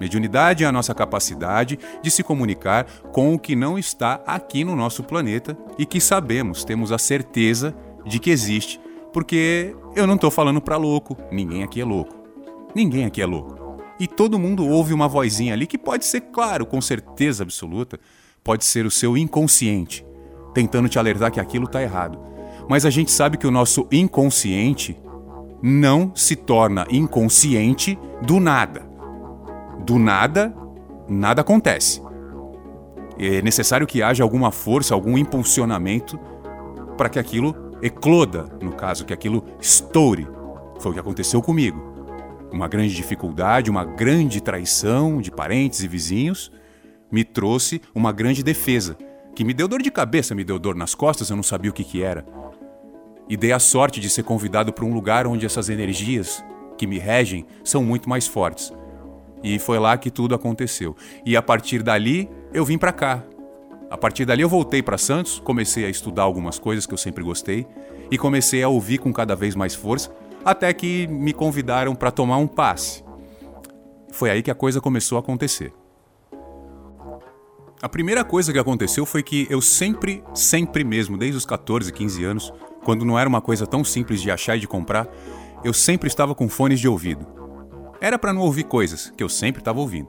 Mediunidade 0.00 0.64
é 0.64 0.66
a 0.66 0.72
nossa 0.72 0.94
capacidade 0.94 1.78
de 2.02 2.10
se 2.10 2.22
comunicar 2.22 2.84
com 3.12 3.34
o 3.34 3.38
que 3.38 3.56
não 3.56 3.78
está 3.78 4.22
aqui 4.26 4.64
no 4.64 4.76
nosso 4.76 5.02
planeta 5.02 5.56
e 5.78 5.84
que 5.84 6.00
sabemos, 6.00 6.64
temos 6.64 6.92
a 6.92 6.98
certeza 6.98 7.74
de 8.04 8.18
que 8.18 8.30
existe, 8.30 8.80
porque 9.12 9.74
eu 9.96 10.06
não 10.06 10.14
estou 10.14 10.30
falando 10.30 10.60
para 10.60 10.76
louco, 10.76 11.16
ninguém 11.30 11.62
aqui 11.62 11.80
é 11.80 11.84
louco. 11.84 12.16
Ninguém 12.74 13.06
aqui 13.06 13.20
é 13.20 13.26
louco. 13.26 13.58
E 13.98 14.06
todo 14.06 14.38
mundo 14.38 14.66
ouve 14.66 14.94
uma 14.94 15.08
vozinha 15.08 15.52
ali 15.52 15.66
que 15.66 15.76
pode 15.76 16.04
ser, 16.04 16.20
claro, 16.20 16.64
com 16.64 16.80
certeza 16.80 17.42
absoluta, 17.42 17.98
pode 18.44 18.64
ser 18.64 18.86
o 18.86 18.90
seu 18.90 19.16
inconsciente, 19.16 20.06
tentando 20.54 20.88
te 20.88 20.98
alertar 20.98 21.32
que 21.32 21.40
aquilo 21.40 21.64
está 21.64 21.82
errado. 21.82 22.18
Mas 22.68 22.86
a 22.86 22.90
gente 22.90 23.10
sabe 23.10 23.36
que 23.36 23.46
o 23.46 23.50
nosso 23.50 23.88
inconsciente 23.90 24.96
não 25.60 26.12
se 26.14 26.36
torna 26.36 26.86
inconsciente 26.90 27.98
do 28.22 28.38
nada. 28.38 28.87
Do 29.84 29.98
nada, 29.98 30.54
nada 31.08 31.40
acontece. 31.40 32.02
É 33.18 33.42
necessário 33.42 33.86
que 33.86 34.02
haja 34.02 34.22
alguma 34.22 34.50
força, 34.52 34.94
algum 34.94 35.18
impulsionamento 35.18 36.18
para 36.96 37.08
que 37.08 37.18
aquilo 37.18 37.54
ecloda, 37.82 38.44
no 38.62 38.72
caso, 38.72 39.04
que 39.04 39.12
aquilo 39.12 39.44
estoure. 39.60 40.26
Foi 40.78 40.90
o 40.90 40.94
que 40.94 41.00
aconteceu 41.00 41.42
comigo. 41.42 41.96
Uma 42.52 42.68
grande 42.68 42.94
dificuldade, 42.94 43.70
uma 43.70 43.84
grande 43.84 44.40
traição 44.40 45.20
de 45.20 45.30
parentes 45.30 45.82
e 45.82 45.88
vizinhos 45.88 46.50
me 47.10 47.24
trouxe 47.24 47.80
uma 47.94 48.12
grande 48.12 48.42
defesa, 48.42 48.96
que 49.34 49.44
me 49.44 49.54
deu 49.54 49.66
dor 49.66 49.82
de 49.82 49.90
cabeça, 49.90 50.34
me 50.34 50.44
deu 50.44 50.58
dor 50.58 50.74
nas 50.74 50.94
costas, 50.94 51.30
eu 51.30 51.36
não 51.36 51.42
sabia 51.42 51.70
o 51.70 51.74
que, 51.74 51.84
que 51.84 52.02
era. 52.02 52.24
E 53.28 53.36
dei 53.36 53.52
a 53.52 53.58
sorte 53.58 54.00
de 54.00 54.08
ser 54.08 54.22
convidado 54.22 54.72
para 54.72 54.84
um 54.84 54.92
lugar 54.92 55.26
onde 55.26 55.46
essas 55.46 55.68
energias 55.68 56.44
que 56.76 56.86
me 56.86 56.98
regem 56.98 57.46
são 57.64 57.82
muito 57.82 58.08
mais 58.08 58.26
fortes. 58.26 58.72
E 59.42 59.58
foi 59.58 59.78
lá 59.78 59.96
que 59.96 60.10
tudo 60.10 60.34
aconteceu. 60.34 60.96
E 61.24 61.36
a 61.36 61.42
partir 61.42 61.82
dali, 61.82 62.28
eu 62.52 62.64
vim 62.64 62.78
para 62.78 62.92
cá. 62.92 63.22
A 63.90 63.96
partir 63.96 64.24
dali, 64.24 64.42
eu 64.42 64.48
voltei 64.48 64.82
para 64.82 64.98
Santos, 64.98 65.40
comecei 65.40 65.84
a 65.84 65.88
estudar 65.88 66.22
algumas 66.22 66.58
coisas 66.58 66.86
que 66.86 66.92
eu 66.92 66.98
sempre 66.98 67.24
gostei 67.24 67.66
e 68.10 68.18
comecei 68.18 68.62
a 68.62 68.68
ouvir 68.68 68.98
com 68.98 69.12
cada 69.12 69.34
vez 69.34 69.54
mais 69.54 69.74
força, 69.74 70.14
até 70.44 70.72
que 70.72 71.06
me 71.06 71.32
convidaram 71.32 71.94
para 71.94 72.10
tomar 72.10 72.36
um 72.36 72.46
passe. 72.46 73.02
Foi 74.10 74.30
aí 74.30 74.42
que 74.42 74.50
a 74.50 74.54
coisa 74.54 74.80
começou 74.80 75.16
a 75.16 75.20
acontecer. 75.20 75.72
A 77.80 77.88
primeira 77.88 78.24
coisa 78.24 78.52
que 78.52 78.58
aconteceu 78.58 79.06
foi 79.06 79.22
que 79.22 79.46
eu 79.48 79.60
sempre, 79.60 80.22
sempre 80.34 80.82
mesmo, 80.82 81.16
desde 81.16 81.36
os 81.36 81.46
14, 81.46 81.92
15 81.92 82.24
anos, 82.24 82.52
quando 82.82 83.04
não 83.04 83.18
era 83.18 83.28
uma 83.28 83.40
coisa 83.40 83.66
tão 83.66 83.84
simples 83.84 84.20
de 84.20 84.30
achar 84.30 84.56
e 84.56 84.60
de 84.60 84.66
comprar, 84.66 85.08
eu 85.62 85.72
sempre 85.72 86.08
estava 86.08 86.34
com 86.34 86.48
fones 86.48 86.80
de 86.80 86.88
ouvido. 86.88 87.24
Era 88.00 88.18
para 88.18 88.32
não 88.32 88.42
ouvir 88.42 88.64
coisas 88.64 89.12
que 89.16 89.22
eu 89.22 89.28
sempre 89.28 89.60
estava 89.60 89.80
ouvindo, 89.80 90.08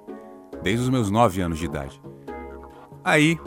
desde 0.62 0.84
os 0.84 0.90
meus 0.90 1.10
9 1.10 1.42
anos 1.42 1.60
de 1.60 1.66
idade. 1.66 2.02
Aí, 3.04 3.40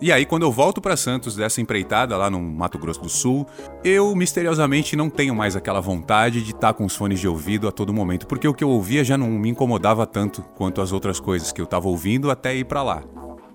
e 0.00 0.10
aí 0.10 0.26
quando 0.26 0.42
eu 0.42 0.52
volto 0.52 0.80
para 0.80 0.96
Santos 0.96 1.36
dessa 1.36 1.60
empreitada 1.60 2.16
lá 2.16 2.28
no 2.28 2.40
Mato 2.40 2.78
Grosso 2.78 3.02
do 3.02 3.08
Sul, 3.08 3.46
eu 3.84 4.14
misteriosamente 4.16 4.96
não 4.96 5.08
tenho 5.08 5.34
mais 5.34 5.54
aquela 5.56 5.80
vontade 5.80 6.42
de 6.42 6.50
estar 6.50 6.72
tá 6.72 6.74
com 6.74 6.84
os 6.84 6.96
fones 6.96 7.20
de 7.20 7.28
ouvido 7.28 7.68
a 7.68 7.72
todo 7.72 7.92
momento, 7.92 8.26
porque 8.26 8.48
o 8.48 8.54
que 8.54 8.64
eu 8.64 8.70
ouvia 8.70 9.04
já 9.04 9.16
não 9.16 9.28
me 9.28 9.48
incomodava 9.48 10.06
tanto 10.06 10.42
quanto 10.56 10.80
as 10.80 10.92
outras 10.92 11.20
coisas 11.20 11.52
que 11.52 11.60
eu 11.60 11.64
estava 11.64 11.88
ouvindo 11.88 12.30
até 12.30 12.54
ir 12.54 12.64
para 12.64 12.82
lá 12.82 13.02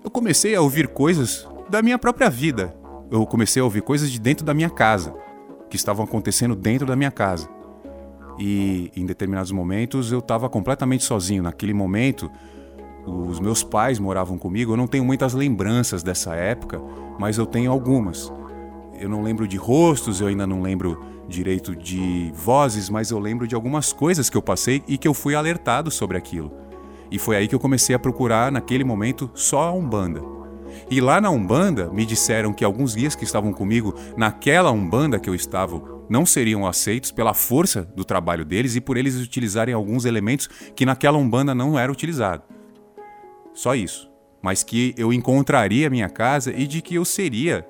eu 0.02 0.10
comecei 0.10 0.54
a 0.54 0.60
ouvir 0.60 0.88
coisas 0.88 1.46
da 1.68 1.82
minha 1.82 1.98
própria 1.98 2.30
vida. 2.30 2.74
Eu 3.10 3.26
comecei 3.26 3.60
a 3.60 3.64
ouvir 3.64 3.82
coisas 3.82 4.10
de 4.10 4.18
dentro 4.18 4.44
da 4.44 4.54
minha 4.54 4.70
casa, 4.70 5.14
que 5.68 5.76
estavam 5.76 6.04
acontecendo 6.04 6.56
dentro 6.56 6.86
da 6.86 6.96
minha 6.96 7.10
casa. 7.10 7.48
E 8.38 8.90
em 8.96 9.04
determinados 9.04 9.52
momentos 9.52 10.12
eu 10.12 10.20
estava 10.20 10.48
completamente 10.48 11.04
sozinho. 11.04 11.42
Naquele 11.42 11.74
momento, 11.74 12.30
os 13.06 13.40
meus 13.40 13.62
pais 13.62 13.98
moravam 13.98 14.38
comigo. 14.38 14.72
Eu 14.72 14.76
não 14.76 14.86
tenho 14.86 15.04
muitas 15.04 15.34
lembranças 15.34 16.02
dessa 16.02 16.34
época, 16.34 16.80
mas 17.18 17.38
eu 17.38 17.46
tenho 17.46 17.70
algumas. 17.70 18.32
Eu 18.98 19.08
não 19.08 19.22
lembro 19.22 19.48
de 19.48 19.56
rostos, 19.56 20.20
eu 20.20 20.26
ainda 20.26 20.46
não 20.46 20.60
lembro 20.60 21.02
direito 21.26 21.74
de 21.74 22.32
vozes, 22.34 22.90
mas 22.90 23.10
eu 23.10 23.18
lembro 23.18 23.46
de 23.46 23.54
algumas 23.54 23.92
coisas 23.92 24.28
que 24.28 24.36
eu 24.36 24.42
passei 24.42 24.82
e 24.86 24.98
que 24.98 25.08
eu 25.08 25.14
fui 25.14 25.34
alertado 25.34 25.90
sobre 25.90 26.18
aquilo. 26.18 26.52
E 27.10 27.18
foi 27.18 27.36
aí 27.36 27.48
que 27.48 27.54
eu 27.54 27.60
comecei 27.60 27.94
a 27.94 27.98
procurar, 27.98 28.52
naquele 28.52 28.84
momento, 28.84 29.30
só 29.34 29.62
a 29.62 29.72
Umbanda. 29.72 30.22
E 30.90 31.00
lá 31.00 31.20
na 31.20 31.30
Umbanda, 31.30 31.90
me 31.90 32.04
disseram 32.04 32.52
que 32.52 32.64
alguns 32.64 32.94
guias 32.94 33.14
que 33.14 33.24
estavam 33.24 33.52
comigo 33.52 33.94
naquela 34.16 34.70
Umbanda 34.70 35.18
que 35.18 35.28
eu 35.28 35.34
estava 35.34 35.76
não 36.10 36.26
seriam 36.26 36.66
aceitos 36.66 37.12
pela 37.12 37.32
força 37.32 37.82
do 37.94 38.04
trabalho 38.04 38.44
deles 38.44 38.74
e 38.74 38.80
por 38.80 38.96
eles 38.96 39.14
utilizarem 39.14 39.72
alguns 39.72 40.04
elementos 40.04 40.48
que 40.74 40.84
naquela 40.84 41.16
Umbanda 41.16 41.54
não 41.54 41.78
eram 41.78 41.92
utilizados. 41.92 42.44
Só 43.54 43.76
isso. 43.76 44.10
Mas 44.42 44.64
que 44.64 44.92
eu 44.98 45.12
encontraria 45.12 45.88
minha 45.88 46.08
casa 46.08 46.52
e 46.52 46.66
de 46.66 46.82
que 46.82 46.96
eu 46.96 47.04
seria 47.04 47.64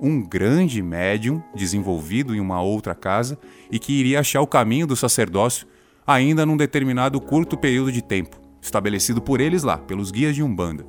um 0.00 0.22
grande 0.22 0.80
médium 0.80 1.42
desenvolvido 1.54 2.32
em 2.34 2.40
uma 2.40 2.62
outra 2.62 2.94
casa 2.94 3.36
e 3.70 3.78
que 3.78 3.92
iria 3.92 4.20
achar 4.20 4.40
o 4.40 4.46
caminho 4.46 4.86
do 4.86 4.94
sacerdócio 4.94 5.66
ainda 6.06 6.46
num 6.46 6.56
determinado 6.56 7.20
curto 7.20 7.56
período 7.56 7.90
de 7.90 8.00
tempo 8.00 8.40
estabelecido 8.62 9.20
por 9.20 9.40
eles 9.40 9.62
lá, 9.62 9.78
pelos 9.78 10.10
guias 10.10 10.34
de 10.34 10.42
Umbanda, 10.42 10.86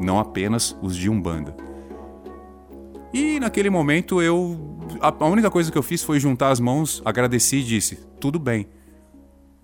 não 0.00 0.18
apenas 0.18 0.76
os 0.82 0.96
de 0.96 1.08
Umbanda. 1.08 1.65
E 3.16 3.40
naquele 3.40 3.70
momento 3.70 4.20
eu. 4.20 4.78
A, 5.00 5.24
única 5.24 5.50
coisa 5.50 5.72
que 5.72 5.78
eu 5.78 5.82
fiz 5.82 6.02
foi 6.02 6.20
juntar 6.20 6.50
as 6.50 6.60
mãos, 6.60 7.00
agradeci 7.02 7.56
e 7.56 7.64
disse: 7.64 7.96
tudo 8.20 8.38
bem. 8.38 8.68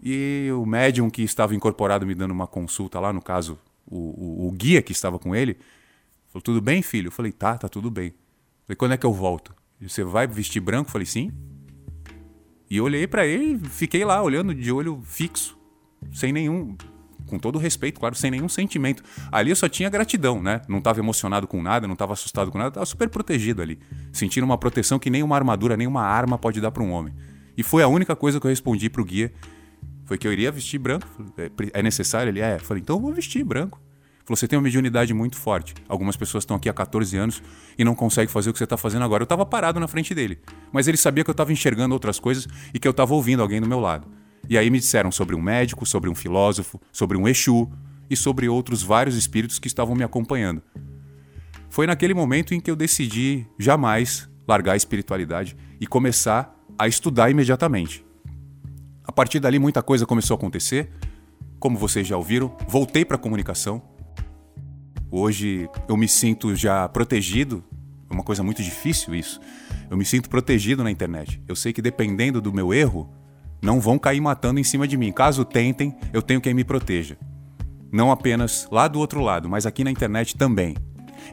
E 0.02 0.48
o 0.56 0.64
médium 0.64 1.10
que 1.10 1.20
estava 1.20 1.54
incorporado 1.54 2.06
me 2.06 2.14
dando 2.14 2.30
uma 2.30 2.46
consulta 2.46 2.98
lá, 2.98 3.12
no 3.12 3.20
caso, 3.20 3.58
o, 3.86 3.98
o, 3.98 4.48
o 4.48 4.52
guia 4.52 4.80
que 4.80 4.92
estava 4.92 5.18
com 5.18 5.36
ele, 5.36 5.58
falou: 6.28 6.40
tudo 6.40 6.62
bem, 6.62 6.80
filho? 6.80 7.08
Eu 7.08 7.12
falei: 7.12 7.30
tá, 7.30 7.58
tá 7.58 7.68
tudo 7.68 7.90
bem. 7.90 8.14
falei: 8.66 8.74
quando 8.74 8.92
é 8.92 8.96
que 8.96 9.04
eu 9.04 9.12
volto? 9.12 9.54
Você 9.78 10.02
vai 10.02 10.26
vestir 10.26 10.60
branco? 10.60 10.88
Eu 10.88 10.92
falei: 10.92 11.06
sim. 11.06 11.30
E 12.70 12.78
eu 12.78 12.84
olhei 12.84 13.06
para 13.06 13.26
ele, 13.26 13.68
fiquei 13.68 14.02
lá 14.02 14.22
olhando 14.22 14.54
de 14.54 14.72
olho 14.72 15.02
fixo, 15.04 15.58
sem 16.10 16.32
nenhum 16.32 16.74
com 17.32 17.38
todo 17.38 17.58
respeito, 17.58 17.98
claro, 17.98 18.14
sem 18.14 18.30
nenhum 18.30 18.48
sentimento. 18.48 19.02
Ali 19.30 19.48
eu 19.48 19.56
só 19.56 19.66
tinha 19.66 19.88
gratidão, 19.88 20.42
né? 20.42 20.60
Não 20.68 20.78
estava 20.78 21.00
emocionado 21.00 21.46
com 21.46 21.62
nada, 21.62 21.86
não 21.86 21.94
estava 21.94 22.12
assustado 22.12 22.50
com 22.50 22.58
nada, 22.58 22.68
estava 22.68 22.84
super 22.84 23.08
protegido 23.08 23.62
ali, 23.62 23.78
sentindo 24.12 24.44
uma 24.44 24.58
proteção 24.58 24.98
que 24.98 25.08
nem 25.08 25.22
uma 25.22 25.34
armadura, 25.34 25.74
nem 25.74 25.86
uma 25.86 26.02
arma 26.02 26.36
pode 26.36 26.60
dar 26.60 26.70
para 26.70 26.82
um 26.82 26.90
homem. 26.90 27.14
E 27.56 27.62
foi 27.62 27.82
a 27.82 27.88
única 27.88 28.14
coisa 28.14 28.38
que 28.38 28.46
eu 28.46 28.50
respondi 28.50 28.90
pro 28.90 29.02
guia, 29.02 29.32
foi 30.04 30.18
que 30.18 30.28
eu 30.28 30.32
iria 30.32 30.52
vestir 30.52 30.76
branco. 30.76 31.08
É, 31.38 31.50
é 31.80 31.82
necessário? 31.82 32.28
Ele 32.28 32.40
é. 32.40 32.56
Eu 32.56 32.60
falei, 32.60 32.82
então 32.82 32.96
eu 32.96 33.00
vou 33.00 33.14
vestir 33.14 33.42
branco. 33.42 33.80
Falou, 34.26 34.36
você 34.36 34.46
tem 34.46 34.58
uma 34.58 34.62
mediunidade 34.64 35.14
muito 35.14 35.38
forte. 35.38 35.72
Algumas 35.88 36.14
pessoas 36.14 36.42
estão 36.42 36.58
aqui 36.58 36.68
há 36.68 36.74
14 36.74 37.16
anos 37.16 37.42
e 37.78 37.82
não 37.82 37.94
conseguem 37.94 38.28
fazer 38.28 38.50
o 38.50 38.52
que 38.52 38.58
você 38.58 38.64
está 38.64 38.76
fazendo 38.76 39.06
agora. 39.06 39.22
Eu 39.22 39.24
estava 39.24 39.46
parado 39.46 39.80
na 39.80 39.88
frente 39.88 40.14
dele, 40.14 40.38
mas 40.70 40.86
ele 40.86 40.98
sabia 40.98 41.24
que 41.24 41.30
eu 41.30 41.32
estava 41.32 41.50
enxergando 41.50 41.94
outras 41.94 42.20
coisas 42.20 42.46
e 42.74 42.78
que 42.78 42.86
eu 42.86 42.90
estava 42.90 43.14
ouvindo 43.14 43.40
alguém 43.40 43.58
do 43.58 43.66
meu 43.66 43.80
lado. 43.80 44.06
E 44.48 44.58
aí 44.58 44.70
me 44.70 44.78
disseram 44.78 45.10
sobre 45.10 45.34
um 45.34 45.40
médico, 45.40 45.86
sobre 45.86 46.10
um 46.10 46.14
filósofo, 46.14 46.80
sobre 46.92 47.16
um 47.16 47.28
Exu 47.28 47.70
e 48.10 48.16
sobre 48.16 48.48
outros 48.48 48.82
vários 48.82 49.16
espíritos 49.16 49.58
que 49.58 49.66
estavam 49.66 49.94
me 49.94 50.04
acompanhando. 50.04 50.62
Foi 51.70 51.86
naquele 51.86 52.12
momento 52.12 52.54
em 52.54 52.60
que 52.60 52.70
eu 52.70 52.76
decidi 52.76 53.46
jamais 53.58 54.28
largar 54.46 54.72
a 54.72 54.76
espiritualidade 54.76 55.56
e 55.80 55.86
começar 55.86 56.54
a 56.78 56.86
estudar 56.86 57.30
imediatamente. 57.30 58.04
A 59.04 59.10
partir 59.10 59.40
dali, 59.40 59.58
muita 59.58 59.82
coisa 59.82 60.04
começou 60.04 60.34
a 60.34 60.38
acontecer. 60.38 60.90
Como 61.58 61.78
vocês 61.78 62.06
já 62.06 62.16
ouviram, 62.16 62.54
voltei 62.68 63.04
para 63.04 63.16
a 63.16 63.18
comunicação. 63.18 63.82
Hoje 65.10 65.68
eu 65.88 65.96
me 65.96 66.08
sinto 66.08 66.54
já 66.54 66.88
protegido. 66.88 67.64
É 68.10 68.12
uma 68.12 68.22
coisa 68.22 68.42
muito 68.42 68.62
difícil 68.62 69.14
isso. 69.14 69.40
Eu 69.90 69.96
me 69.96 70.04
sinto 70.04 70.28
protegido 70.28 70.82
na 70.84 70.90
internet. 70.90 71.42
Eu 71.48 71.56
sei 71.56 71.72
que 71.72 71.80
dependendo 71.80 72.40
do 72.40 72.52
meu 72.52 72.72
erro, 72.74 73.10
não 73.62 73.80
vão 73.80 73.98
cair 73.98 74.20
matando 74.20 74.58
em 74.58 74.64
cima 74.64 74.88
de 74.88 74.96
mim. 74.96 75.12
Caso 75.12 75.44
tentem, 75.44 75.94
eu 76.12 76.20
tenho 76.20 76.40
quem 76.40 76.52
me 76.52 76.64
proteja. 76.64 77.16
Não 77.92 78.10
apenas 78.10 78.66
lá 78.70 78.88
do 78.88 78.98
outro 78.98 79.20
lado, 79.20 79.48
mas 79.48 79.64
aqui 79.64 79.84
na 79.84 79.90
internet 79.90 80.36
também. 80.36 80.74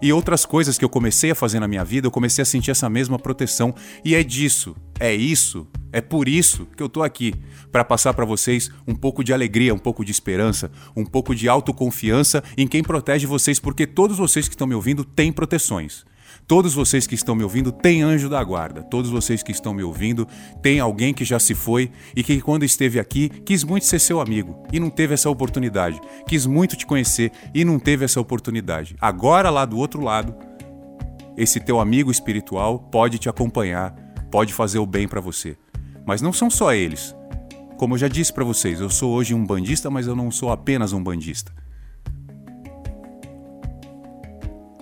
E 0.02 0.14
outras 0.14 0.46
coisas 0.46 0.78
que 0.78 0.86
eu 0.86 0.90
comecei 0.90 1.32
a 1.32 1.36
fazer 1.36 1.60
na 1.60 1.68
minha 1.68 1.84
vida, 1.84 2.06
eu 2.08 2.12
comecei 2.12 2.42
a 2.42 2.46
sentir 2.46 2.72
essa 2.72 2.90
mesma 2.90 3.18
proteção. 3.18 3.74
E 4.06 4.14
é 4.14 4.24
disso, 4.24 4.76
é 5.00 5.14
isso, 5.14 5.68
é 5.92 6.00
por 6.00 6.30
isso 6.30 6.68
que 6.78 6.84
eu 6.84 6.88
tô 6.88 7.02
aqui 7.02 7.34
para 7.72 7.84
passar 7.84 8.14
para 8.14 8.26
vocês 8.26 8.72
um 8.88 8.94
pouco 8.94 9.24
de 9.24 9.34
alegria, 9.34 9.74
um 9.74 9.80
pouco 9.80 10.06
de 10.06 10.12
esperança, 10.12 10.72
um 10.96 11.04
pouco 11.04 11.34
de 11.34 11.50
autoconfiança 11.50 12.44
em 12.58 12.68
quem 12.68 12.84
protege 12.84 13.26
vocês, 13.26 13.60
porque 13.60 13.88
todos 13.88 14.18
vocês 14.18 14.48
que 14.48 14.54
estão 14.54 14.68
me 14.68 14.76
ouvindo 14.76 15.04
têm 15.04 15.32
proteções. 15.32 16.06
Todos 16.50 16.74
vocês 16.74 17.06
que 17.06 17.14
estão 17.14 17.36
me 17.36 17.44
ouvindo 17.44 17.72
têm 17.72 18.02
anjo 18.02 18.28
da 18.28 18.44
guarda. 18.44 18.82
Todos 18.82 19.12
vocês 19.12 19.44
que 19.44 19.52
estão 19.52 19.72
me 19.72 19.84
ouvindo 19.84 20.28
têm 20.64 20.80
alguém 20.80 21.14
que 21.14 21.24
já 21.24 21.38
se 21.38 21.54
foi 21.54 21.92
e 22.16 22.24
que, 22.24 22.42
quando 22.42 22.66
esteve 22.66 23.00
aqui, 23.00 23.30
quis 23.30 23.64
muito 23.64 23.86
ser 23.86 24.00
seu 24.00 24.20
amigo 24.20 24.66
e 24.74 24.80
não 24.80 24.90
teve 24.90 25.14
essa 25.14 25.30
oportunidade. 25.30 26.02
Quis 26.28 26.48
muito 26.48 26.76
te 26.76 26.88
conhecer 26.88 27.32
e 27.54 27.64
não 27.64 27.78
teve 27.78 28.04
essa 28.04 28.20
oportunidade. 28.20 28.96
Agora, 29.00 29.52
lá 29.52 29.64
do 29.64 29.78
outro 29.78 30.02
lado, 30.02 30.36
esse 31.38 31.60
teu 31.60 31.80
amigo 31.80 32.10
espiritual 32.10 32.80
pode 32.80 33.20
te 33.20 33.30
acompanhar, 33.30 33.94
pode 34.32 34.52
fazer 34.52 34.80
o 34.80 34.88
bem 34.88 35.08
para 35.08 35.22
você. 35.22 35.56
Mas 36.04 36.20
não 36.20 36.34
são 36.34 36.50
só 36.50 36.74
eles. 36.74 37.16
Como 37.78 37.94
eu 37.94 38.00
já 38.00 38.08
disse 38.08 38.34
para 38.34 38.44
vocês, 38.44 38.80
eu 38.80 38.90
sou 38.90 39.12
hoje 39.12 39.36
um 39.36 39.46
bandista, 39.46 39.92
mas 39.92 40.08
eu 40.08 40.16
não 40.16 40.32
sou 40.32 40.52
apenas 40.52 40.94
um 40.94 41.04
bandista. 41.04 41.54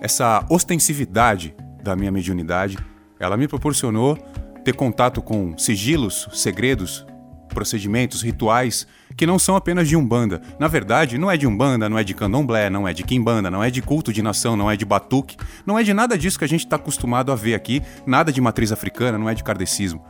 Essa 0.00 0.46
ostensividade 0.48 1.54
da 1.82 1.96
minha 1.96 2.12
mediunidade, 2.12 2.78
ela 3.18 3.36
me 3.36 3.48
proporcionou 3.48 4.16
ter 4.64 4.74
contato 4.74 5.20
com 5.20 5.58
sigilos, 5.58 6.28
segredos, 6.32 7.04
procedimentos, 7.48 8.22
rituais 8.22 8.86
que 9.16 9.26
não 9.26 9.38
são 9.40 9.56
apenas 9.56 9.88
de 9.88 9.96
Umbanda. 9.96 10.40
Na 10.60 10.68
verdade, 10.68 11.18
não 11.18 11.28
é 11.28 11.36
de 11.36 11.48
Umbanda, 11.48 11.88
não 11.88 11.98
é 11.98 12.04
de 12.04 12.14
Candomblé, 12.14 12.70
não 12.70 12.86
é 12.86 12.92
de 12.92 13.02
Quimbanda, 13.02 13.50
não 13.50 13.64
é 13.64 13.70
de 13.70 13.82
culto 13.82 14.12
de 14.12 14.22
nação, 14.22 14.56
não 14.56 14.70
é 14.70 14.76
de 14.76 14.84
batuque, 14.84 15.36
não 15.66 15.76
é 15.76 15.82
de 15.82 15.92
nada 15.92 16.16
disso 16.16 16.38
que 16.38 16.44
a 16.44 16.48
gente 16.48 16.64
está 16.64 16.76
acostumado 16.76 17.32
a 17.32 17.34
ver 17.34 17.54
aqui, 17.54 17.82
nada 18.06 18.32
de 18.32 18.40
matriz 18.40 18.70
africana, 18.70 19.18
não 19.18 19.28
é 19.28 19.34
de 19.34 19.42
kardecismo. 19.42 20.04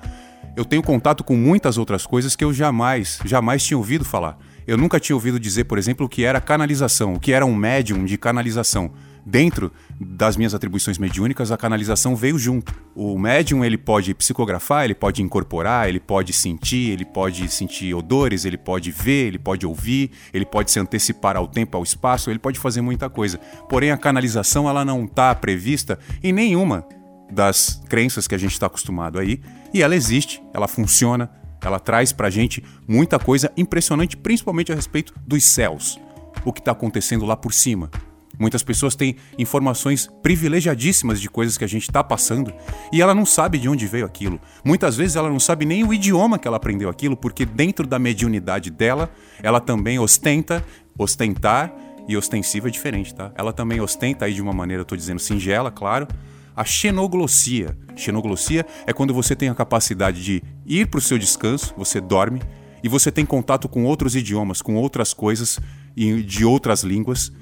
Eu 0.55 0.67
tenho 0.67 0.83
contato 0.83 1.25
com 1.25 1.35
muitas 1.35 1.79
outras 1.79 2.05
coisas 2.05 2.37
que 2.37 2.45
eu 2.45 2.53
jamais, 2.53 3.21
jamais 3.25 3.65
tinha 3.65 3.79
ouvido 3.79 4.05
falar. 4.05 4.37
Eu 4.67 4.77
nunca 4.77 5.01
tinha 5.01 5.17
ouvido 5.17 5.41
dizer, 5.41 5.65
por 5.65 5.79
exemplo, 5.79 6.05
o 6.05 6.09
que 6.09 6.25
era 6.25 6.43
canalização, 6.43 7.15
o 7.15 7.21
que 7.21 7.33
era 7.33 7.47
um 7.47 7.55
médium 7.55 8.05
de 8.05 8.19
canalização 8.19 8.91
dentro 9.25 9.73
das 10.01 10.37
minhas 10.37 10.55
atribuições 10.55 10.99
mediúnicas, 10.99 11.51
a 11.51 11.57
canalização 11.57 12.15
veio 12.15 12.39
junto. 12.39 12.75
O 12.95 13.19
médium 13.19 13.65
ele 13.65 13.77
pode 13.77 14.15
psicografar, 14.15 14.85
ele 14.85 14.95
pode 14.95 15.23
incorporar, 15.23 15.89
ele 15.89 16.01
pode 16.01 16.33
sentir, 16.33 16.93
ele 16.93 17.05
pode 17.05 17.49
sentir 17.49 17.95
odores, 17.95 18.45
ele 18.45 18.59
pode 18.59 18.91
ver, 18.91 19.29
ele 19.29 19.39
pode 19.39 19.67
ouvir, 19.67 20.11
ele 20.33 20.47
pode 20.47 20.71
se 20.71 20.79
antecipar 20.81 21.37
ao 21.37 21.49
tempo, 21.49 21.77
ao 21.77 21.83
espaço, 21.83 22.31
ele 22.31 22.39
pode 22.39 22.59
fazer 22.59 22.81
muita 22.81 23.09
coisa. 23.11 23.39
Porém, 23.69 23.91
a 23.91 23.97
canalização 23.97 24.69
ela 24.69 24.85
não 24.85 25.05
está 25.05 25.35
prevista 25.35 25.99
em 26.23 26.33
nenhuma 26.33 26.87
das 27.31 27.83
crenças 27.89 28.27
que 28.27 28.35
a 28.35 28.39
gente 28.39 28.53
está 28.53 28.67
acostumado 28.67 29.19
aí, 29.19 29.41
e 29.73 29.83
ela 29.83 29.95
existe, 29.95 30.43
ela 30.55 30.67
funciona, 30.67 31.31
ela 31.61 31.79
traz 31.79 32.13
para 32.13 32.29
a 32.29 32.31
gente 32.31 32.65
muita 32.87 33.19
coisa 33.19 33.53
impressionante, 33.57 34.17
principalmente 34.17 34.73
a 34.73 34.75
respeito 34.75 35.13
dos 35.27 35.45
céus, 35.45 36.01
o 36.45 36.53
que 36.53 36.61
está 36.61 36.73
acontecendo 36.73 37.27
lá 37.27 37.37
por 37.37 37.53
cima, 37.53 37.91
Muitas 38.39 38.63
pessoas 38.63 38.95
têm 38.95 39.17
informações 39.37 40.09
privilegiadíssimas 40.23 41.21
de 41.21 41.29
coisas 41.29 41.59
que 41.59 41.65
a 41.65 41.69
gente 41.69 41.83
está 41.83 42.05
passando 42.05 42.53
e 42.93 43.03
ela 43.03 43.15
não 43.15 43.27
sabe 43.27 43.59
de 43.59 43.69
onde 43.69 43.87
veio 43.87 44.07
aquilo. 44.07 44.41
Muitas 44.65 44.97
vezes 44.97 45.17
ela 45.17 45.29
não 45.29 45.41
sabe 45.41 45.65
nem 45.65 45.85
o 45.85 45.93
idioma 45.93 46.39
que 46.39 46.47
ela 46.47 46.57
aprendeu 46.57 46.89
aquilo, 46.89 47.17
porque 47.17 47.45
dentro 47.45 47.87
da 47.87 47.99
mediunidade 47.99 48.71
dela, 48.71 49.11
ela 49.43 49.61
também 49.61 49.99
ostenta, 49.99 50.65
ostentar 50.97 51.75
e 52.09 52.17
ostensiva 52.17 52.69
é 52.69 52.71
diferente, 52.71 53.15
tá? 53.15 53.33
Ela 53.35 53.53
também 53.53 53.81
ostenta 53.81 54.25
aí 54.25 54.33
de 54.33 54.41
uma 54.41 54.53
maneira, 54.53 54.81
eu 54.81 54.87
tô 54.87 54.97
dizendo 54.97 55.19
singela, 55.19 55.71
claro, 55.71 56.09
a 56.57 56.65
xenoglossia. 56.65 57.77
Xenoglossia 57.95 58.65
é 58.87 58.93
quando 58.93 59.13
você 59.13 59.37
tem 59.37 59.49
a 59.49 59.55
capacidade 59.55 60.23
de 60.25 60.43
ir 60.65 60.87
para 60.87 60.99
o 60.99 61.03
seu 61.03 61.19
descanso, 61.19 61.75
você 61.77 62.01
dorme 62.01 62.41
e 62.83 62.89
você 62.89 63.13
tem 63.13 63.27
contato 63.27 63.69
com 63.69 63.85
outros 63.85 64.17
idiomas, 64.17 64.63
com 64.63 64.77
outras 64.77 65.13
coisas 65.13 65.61
de 65.97 66.45
outras 66.45 66.83
línguas 66.83 67.33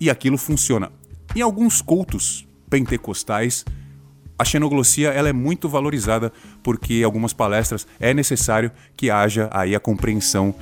e 0.00 0.10
aquilo 0.10 0.38
funciona. 0.38 0.90
Em 1.34 1.42
alguns 1.42 1.82
cultos 1.82 2.46
pentecostais, 2.68 3.64
a 4.38 4.44
xenoglossia 4.44 5.10
ela 5.10 5.28
é 5.28 5.32
muito 5.32 5.68
valorizada 5.68 6.32
porque 6.62 7.00
em 7.00 7.04
algumas 7.04 7.32
palestras 7.32 7.86
é 7.98 8.12
necessário 8.12 8.70
que 8.96 9.10
haja 9.10 9.48
aí 9.52 9.74
a 9.74 9.80
compreensão 9.80 10.54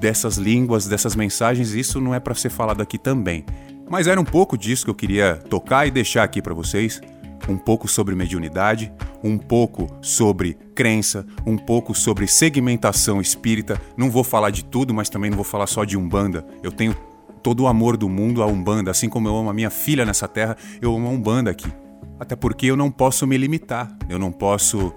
dessas 0.00 0.36
línguas, 0.36 0.86
dessas 0.86 1.14
mensagens, 1.14 1.72
isso 1.72 2.00
não 2.00 2.14
é 2.14 2.20
para 2.20 2.34
ser 2.34 2.50
falado 2.50 2.80
aqui 2.80 2.98
também. 2.98 3.44
Mas 3.88 4.06
era 4.06 4.20
um 4.20 4.24
pouco 4.24 4.56
disso 4.56 4.84
que 4.84 4.90
eu 4.90 4.94
queria 4.94 5.36
tocar 5.48 5.86
e 5.86 5.90
deixar 5.90 6.22
aqui 6.24 6.40
para 6.40 6.54
vocês. 6.54 7.00
Um 7.48 7.58
pouco 7.58 7.88
sobre 7.88 8.14
mediunidade, 8.14 8.92
um 9.22 9.36
pouco 9.36 9.88
sobre 10.00 10.56
crença, 10.74 11.26
um 11.44 11.58
pouco 11.58 11.94
sobre 11.94 12.26
segmentação 12.26 13.20
espírita. 13.20 13.80
Não 13.96 14.10
vou 14.10 14.22
falar 14.24 14.50
de 14.50 14.64
tudo, 14.64 14.94
mas 14.94 15.08
também 15.08 15.30
não 15.30 15.36
vou 15.36 15.44
falar 15.44 15.66
só 15.66 15.84
de 15.84 15.98
Umbanda. 15.98 16.46
Eu 16.62 16.70
tenho 16.70 16.96
todo 17.42 17.64
o 17.64 17.66
amor 17.66 17.96
do 17.96 18.08
mundo 18.08 18.42
à 18.42 18.46
Umbanda, 18.46 18.90
assim 18.90 19.08
como 19.08 19.28
eu 19.28 19.36
amo 19.36 19.50
a 19.50 19.54
minha 19.54 19.70
filha 19.70 20.04
nessa 20.04 20.28
terra, 20.28 20.56
eu 20.80 20.94
amo 20.94 21.08
a 21.08 21.10
Umbanda 21.10 21.50
aqui. 21.50 21.70
Até 22.18 22.36
porque 22.36 22.66
eu 22.66 22.76
não 22.76 22.90
posso 22.90 23.26
me 23.26 23.36
limitar, 23.36 23.94
eu 24.08 24.18
não 24.18 24.30
posso 24.30 24.94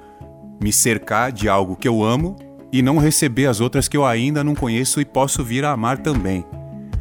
me 0.62 0.72
cercar 0.72 1.32
de 1.32 1.50
algo 1.50 1.76
que 1.76 1.88
eu 1.88 2.04
amo 2.04 2.36
e 2.72 2.82
não 2.82 2.98
receber 2.98 3.48
as 3.48 3.60
outras 3.60 3.88
que 3.88 3.98
eu 3.98 4.06
ainda 4.06 4.44
não 4.44 4.54
conheço 4.54 5.02
e 5.02 5.06
posso 5.06 5.44
vir 5.44 5.66
a 5.66 5.72
amar 5.72 5.98
também. 5.98 6.46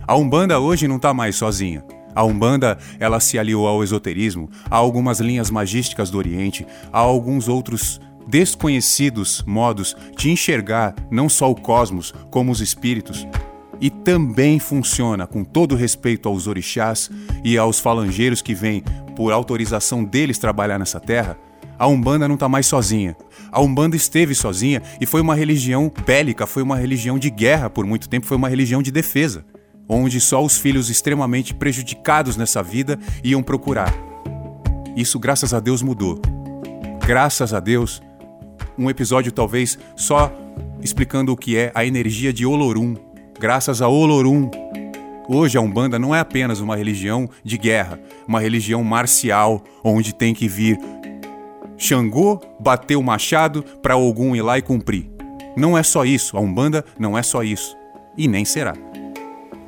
A 0.06 0.16
Umbanda 0.16 0.58
hoje 0.58 0.88
não 0.88 0.96
está 0.96 1.12
mais 1.12 1.36
sozinha. 1.36 1.84
A 2.14 2.22
Umbanda, 2.24 2.78
ela 3.00 3.18
se 3.18 3.38
aliou 3.38 3.66
ao 3.66 3.82
esoterismo, 3.82 4.48
a 4.70 4.76
algumas 4.76 5.18
linhas 5.18 5.50
magísticas 5.50 6.10
do 6.10 6.18
Oriente, 6.18 6.66
a 6.92 7.00
alguns 7.00 7.48
outros 7.48 8.00
desconhecidos 8.26 9.42
modos 9.46 9.96
de 10.16 10.30
enxergar 10.30 10.94
não 11.10 11.28
só 11.28 11.50
o 11.50 11.54
cosmos, 11.54 12.14
como 12.30 12.52
os 12.52 12.60
espíritos, 12.60 13.26
e 13.80 13.90
também 13.90 14.58
funciona 14.58 15.26
com 15.26 15.44
todo 15.44 15.74
respeito 15.74 16.28
aos 16.28 16.46
orixás 16.46 17.10
e 17.42 17.58
aos 17.58 17.80
falangeiros 17.80 18.42
que 18.42 18.54
vêm 18.54 18.82
por 19.14 19.32
autorização 19.32 20.04
deles 20.04 20.38
trabalhar 20.38 20.78
nessa 20.78 21.00
terra, 21.00 21.36
a 21.78 21.86
Umbanda 21.86 22.28
não 22.28 22.34
está 22.34 22.48
mais 22.48 22.66
sozinha. 22.66 23.16
A 23.50 23.60
Umbanda 23.60 23.96
esteve 23.96 24.34
sozinha 24.34 24.82
e 25.00 25.06
foi 25.06 25.20
uma 25.20 25.34
religião 25.34 25.92
bélica, 26.06 26.46
foi 26.46 26.62
uma 26.62 26.76
religião 26.76 27.18
de 27.18 27.30
guerra 27.30 27.68
por 27.68 27.84
muito 27.84 28.08
tempo, 28.08 28.26
foi 28.26 28.36
uma 28.36 28.48
religião 28.48 28.82
de 28.82 28.90
defesa, 28.90 29.44
onde 29.88 30.20
só 30.20 30.44
os 30.44 30.56
filhos 30.56 30.90
extremamente 30.90 31.54
prejudicados 31.54 32.36
nessa 32.36 32.62
vida 32.62 32.98
iam 33.22 33.42
procurar. 33.42 33.92
Isso, 34.96 35.18
graças 35.18 35.52
a 35.52 35.60
Deus, 35.60 35.82
mudou. 35.82 36.20
Graças 37.06 37.52
a 37.52 37.60
Deus, 37.60 38.00
um 38.78 38.88
episódio 38.88 39.32
talvez 39.32 39.78
só 39.96 40.32
explicando 40.80 41.32
o 41.32 41.36
que 41.36 41.56
é 41.56 41.72
a 41.74 41.84
energia 41.84 42.32
de 42.32 42.46
Olorum, 42.46 42.94
graças 43.38 43.82
a 43.82 43.88
Olorum. 43.88 44.50
Hoje 45.28 45.56
a 45.56 45.60
Umbanda 45.60 45.98
não 45.98 46.14
é 46.14 46.20
apenas 46.20 46.60
uma 46.60 46.76
religião 46.76 47.28
de 47.42 47.56
guerra, 47.56 47.98
uma 48.28 48.40
religião 48.40 48.82
marcial, 48.84 49.62
onde 49.82 50.14
tem 50.14 50.34
que 50.34 50.46
vir 50.46 50.78
Xangô 51.76 52.40
bater 52.60 52.96
o 52.96 53.02
machado 53.02 53.62
para 53.82 53.94
algum 53.94 54.36
ir 54.36 54.42
lá 54.42 54.58
e 54.58 54.62
cumprir. 54.62 55.10
Não 55.56 55.76
é 55.78 55.82
só 55.82 56.04
isso, 56.04 56.36
a 56.36 56.40
Umbanda 56.40 56.84
não 56.98 57.16
é 57.16 57.22
só 57.22 57.42
isso. 57.42 57.76
E 58.16 58.28
nem 58.28 58.44
será. 58.44 58.74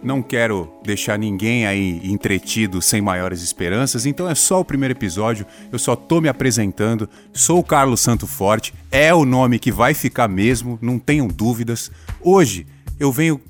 Não 0.02 0.22
quero 0.22 0.70
deixar 0.84 1.18
ninguém 1.18 1.66
aí 1.66 2.00
entretido 2.04 2.80
sem 2.80 3.00
maiores 3.00 3.42
esperanças, 3.42 4.06
então 4.06 4.28
é 4.28 4.34
só 4.34 4.60
o 4.60 4.64
primeiro 4.64 4.92
episódio. 4.92 5.46
Eu 5.72 5.78
só 5.78 5.96
tô 5.96 6.20
me 6.20 6.28
apresentando. 6.28 7.08
Sou 7.32 7.58
o 7.58 7.64
Carlos 7.64 8.00
Santo 8.00 8.26
Forte, 8.26 8.72
é 8.90 9.12
o 9.12 9.24
nome 9.24 9.58
que 9.58 9.72
vai 9.72 9.94
ficar 9.94 10.28
mesmo, 10.28 10.78
não 10.80 10.98
tenham 10.98 11.26
dúvidas. 11.26 11.90
Hoje 12.20 12.66
eu 12.98 13.12
venho 13.12 13.40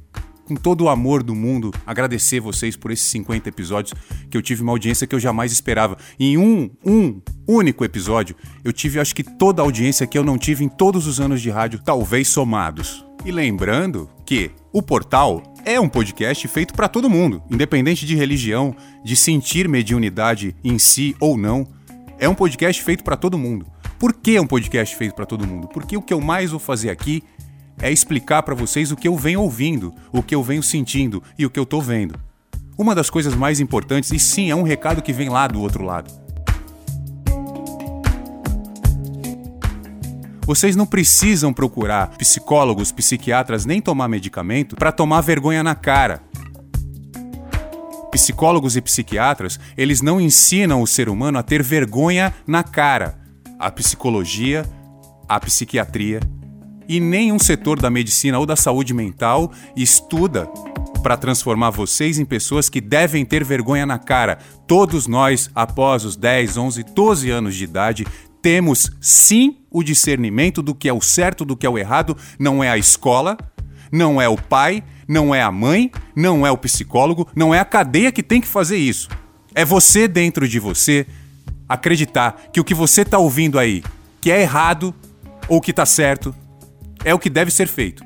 com 0.47 0.55
todo 0.55 0.85
o 0.85 0.89
amor 0.89 1.23
do 1.23 1.35
mundo, 1.35 1.73
agradecer 1.85 2.39
vocês 2.39 2.77
por 2.77 2.93
esses 2.93 3.07
50 3.07 3.49
episódios, 3.49 3.95
que 4.31 4.37
eu 4.37 4.43
tive 4.43 4.63
uma 4.63 4.73
audiência 4.73 5.07
que 5.07 5.15
eu 5.15 5.21
jamais 5.21 5.51
esperava. 5.51 5.99
Em 6.19 6.39
um, 6.39 6.71
um 6.85 7.21
único 7.47 7.85
episódio, 7.85 8.37
eu 8.65 8.73
tive 8.73 9.01
acho 9.01 9.15
que 9.15 9.25
toda 9.25 9.61
a 9.61 9.65
audiência 9.65 10.07
que 10.07 10.17
eu 10.17 10.23
não 10.23 10.39
tive 10.39 10.65
em 10.65 10.69
todos 10.69 11.07
os 11.07 11.21
anos 11.21 11.43
de 11.43 11.51
rádio, 11.51 11.81
talvez 11.85 12.29
somados. 12.29 13.05
E 13.25 13.33
lembrando 13.33 14.09
que 14.25 14.53
o 14.73 14.81
portal 14.81 15.43
é 15.65 15.81
um 15.81 15.89
podcast 15.89 16.47
feito 16.47 16.75
para 16.75 16.89
todo 16.89 17.11
mundo, 17.11 17.43
independente 17.51 18.07
de 18.07 18.15
religião, 18.15 18.75
de 19.05 19.17
sentir 19.17 19.69
mediunidade 19.69 20.55
em 20.63 20.79
si 20.79 21.17
ou 21.19 21.37
não. 21.37 21.67
É 22.21 22.29
um 22.29 22.35
podcast 22.35 22.83
feito 22.85 23.03
para 23.03 23.17
todo 23.17 23.37
mundo. 23.37 23.67
Por 23.99 24.13
que 24.13 24.37
é 24.37 24.41
um 24.41 24.47
podcast 24.47 24.95
feito 24.95 25.15
para 25.15 25.27
todo 25.27 25.47
mundo? 25.47 25.69
Porque 25.69 25.97
o 25.97 26.03
que 26.03 26.15
eu 26.15 26.21
mais 26.21 26.51
vou 26.51 26.61
fazer 26.61 26.91
aqui 26.91 27.23
é 27.81 27.91
explicar 27.91 28.43
para 28.43 28.55
vocês 28.55 28.91
o 28.91 28.97
que 28.97 29.09
eu 29.09 29.17
venho 29.17 29.43
ouvindo, 29.43 29.95
o 30.13 30.23
que 30.23 30.35
eu 30.35 30.43
venho 30.43 30.63
sentindo 30.63 31.23
e 31.39 31.45
o 31.45 31.51
que 31.51 31.59
eu 31.59 31.65
estou 31.65 31.83
vendo. 31.83 32.19
Uma 32.79 32.95
das 32.95 33.09
coisas 33.09 33.35
mais 33.35 33.61
importantes, 33.61 34.11
e 34.13 34.19
sim, 34.19 34.51
é 34.51 34.55
um 34.55 34.63
recado 34.63 35.03
que 35.03 35.13
vem 35.13 35.29
lá 35.29 35.47
do 35.47 35.61
outro 35.61 35.85
lado. 35.85 36.13
Vocês 40.47 40.77
não 40.77 40.87
precisam 40.87 41.53
procurar 41.53 42.17
psicólogos, 42.17 42.93
psiquiatras 42.93 43.65
nem 43.65 43.81
tomar 43.81 44.07
medicamento 44.07 44.77
para 44.77 44.93
tomar 44.93 45.21
vergonha 45.21 45.63
na 45.63 45.75
cara. 45.75 46.23
Psicólogos 48.13 48.77
e 48.77 48.81
psiquiatras, 48.81 49.59
eles 49.77 50.01
não 50.01 50.21
ensinam 50.21 50.81
o 50.81 50.87
ser 50.87 51.09
humano 51.09 51.39
a 51.39 51.43
ter 51.43 51.63
vergonha 51.63 52.33
na 52.47 52.63
cara. 52.63 53.19
A 53.59 53.71
psicologia, 53.71 54.65
a 55.29 55.41
psiquiatria 55.41 56.21
e 56.89 57.01
nenhum 57.01 57.39
setor 57.39 57.81
da 57.81 57.91
medicina 57.91 58.39
ou 58.39 58.47
da 58.47 58.57
saúde 58.57 58.95
mental 58.95 59.53
estuda 59.77 60.49
para 61.03 61.17
transformar 61.17 61.71
vocês 61.71 62.19
em 62.19 62.25
pessoas 62.25 62.69
que 62.69 62.81
devem 62.81 63.25
ter 63.25 63.45
vergonha 63.45 63.87
na 63.87 63.99
cara. 63.99 64.39
Todos 64.67 65.07
nós, 65.07 65.49
após 65.55 66.05
os 66.05 66.17
10, 66.17 66.57
11, 66.57 66.83
12 66.83 67.31
anos 67.31 67.55
de 67.55 67.65
idade, 67.65 68.07
temos 68.43 68.91
sim 69.01 69.59
o 69.71 69.83
discernimento 69.83 70.63
do 70.63 70.75
que 70.75 70.89
é 70.89 70.93
o 70.93 71.01
certo, 71.01 71.45
do 71.45 71.57
que 71.57 71.67
é 71.67 71.71
o 71.71 71.79
errado. 71.79 72.17
Não 72.39 72.63
é 72.63 72.71
a 72.71 72.79
escola, 72.79 73.37
não 73.93 74.21
é 74.21 74.29
o 74.29 74.37
pai, 74.37 74.83
não 75.07 75.35
é 75.35 75.43
a 75.43 75.53
mãe, 75.53 75.91
não 76.15 76.47
é 76.47 76.51
o 76.51 76.59
psicólogo, 76.59 77.29
não 77.35 77.55
é 77.55 77.61
a 77.61 77.65
cadeia 77.65 78.11
que 78.11 78.23
tem 78.23 78.41
que 78.41 78.49
fazer 78.49 78.77
isso. 78.77 79.09
É 79.55 79.65
você 79.65 80.09
dentro 80.09 80.49
de 80.49 80.59
você 80.59 81.07
acreditar 81.69 82.49
que 82.53 82.61
o 82.61 82.65
que 82.65 82.75
você 82.75 83.03
está 83.03 83.19
ouvindo 83.19 83.59
aí, 83.59 83.83
que 84.21 84.31
é 84.31 84.43
errado 84.43 84.95
ou 85.49 85.61
que 85.61 85.71
está 85.71 85.87
certo, 85.87 86.35
é 87.05 87.15
o 87.15 87.19
que 87.19 87.31
deve 87.31 87.51
ser 87.51 87.69
feito. 87.69 88.05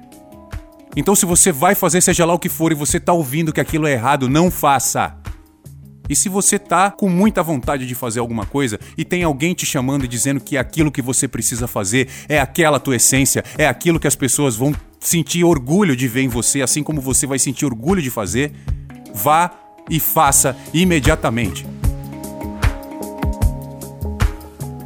Então, 0.97 1.15
se 1.15 1.25
você 1.25 1.53
vai 1.53 1.75
fazer, 1.75 2.01
seja 2.01 2.25
lá 2.25 2.35
o 2.35 2.39
que 2.39 2.49
for, 2.49 2.73
e 2.73 2.75
você 2.75 2.99
tá 2.99 3.13
ouvindo 3.13 3.53
que 3.53 3.61
aquilo 3.61 3.87
é 3.87 3.93
errado, 3.93 4.29
não 4.29 4.51
faça. 4.51 5.17
E 6.09 6.17
se 6.17 6.29
você 6.29 6.59
tá 6.59 6.91
com 6.91 7.09
muita 7.09 7.41
vontade 7.41 7.87
de 7.87 7.95
fazer 7.95 8.19
alguma 8.19 8.45
coisa 8.45 8.81
e 8.99 9.05
tem 9.05 9.23
alguém 9.23 9.55
te 9.55 9.65
chamando 9.65 10.05
e 10.05 10.09
dizendo 10.09 10.41
que 10.41 10.57
aquilo 10.57 10.91
que 10.91 11.01
você 11.01 11.29
precisa 11.29 11.69
fazer 11.69 12.09
é 12.29 12.41
aquela 12.41 12.81
tua 12.81 12.97
essência, 12.97 13.45
é 13.57 13.69
aquilo 13.69 14.01
que 14.01 14.09
as 14.09 14.17
pessoas 14.17 14.57
vão 14.57 14.75
sentir 14.99 15.45
orgulho 15.45 15.95
de 15.95 16.09
ver 16.09 16.23
em 16.23 16.29
você, 16.29 16.63
assim 16.63 16.83
como 16.83 17.01
você 17.01 17.29
vai 17.29 17.39
sentir 17.39 17.65
orgulho 17.65 18.03
de 18.03 18.11
fazer, 18.11 18.53
vá 19.15 19.53
e 19.89 20.01
faça 20.01 20.57
imediatamente. 20.75 21.65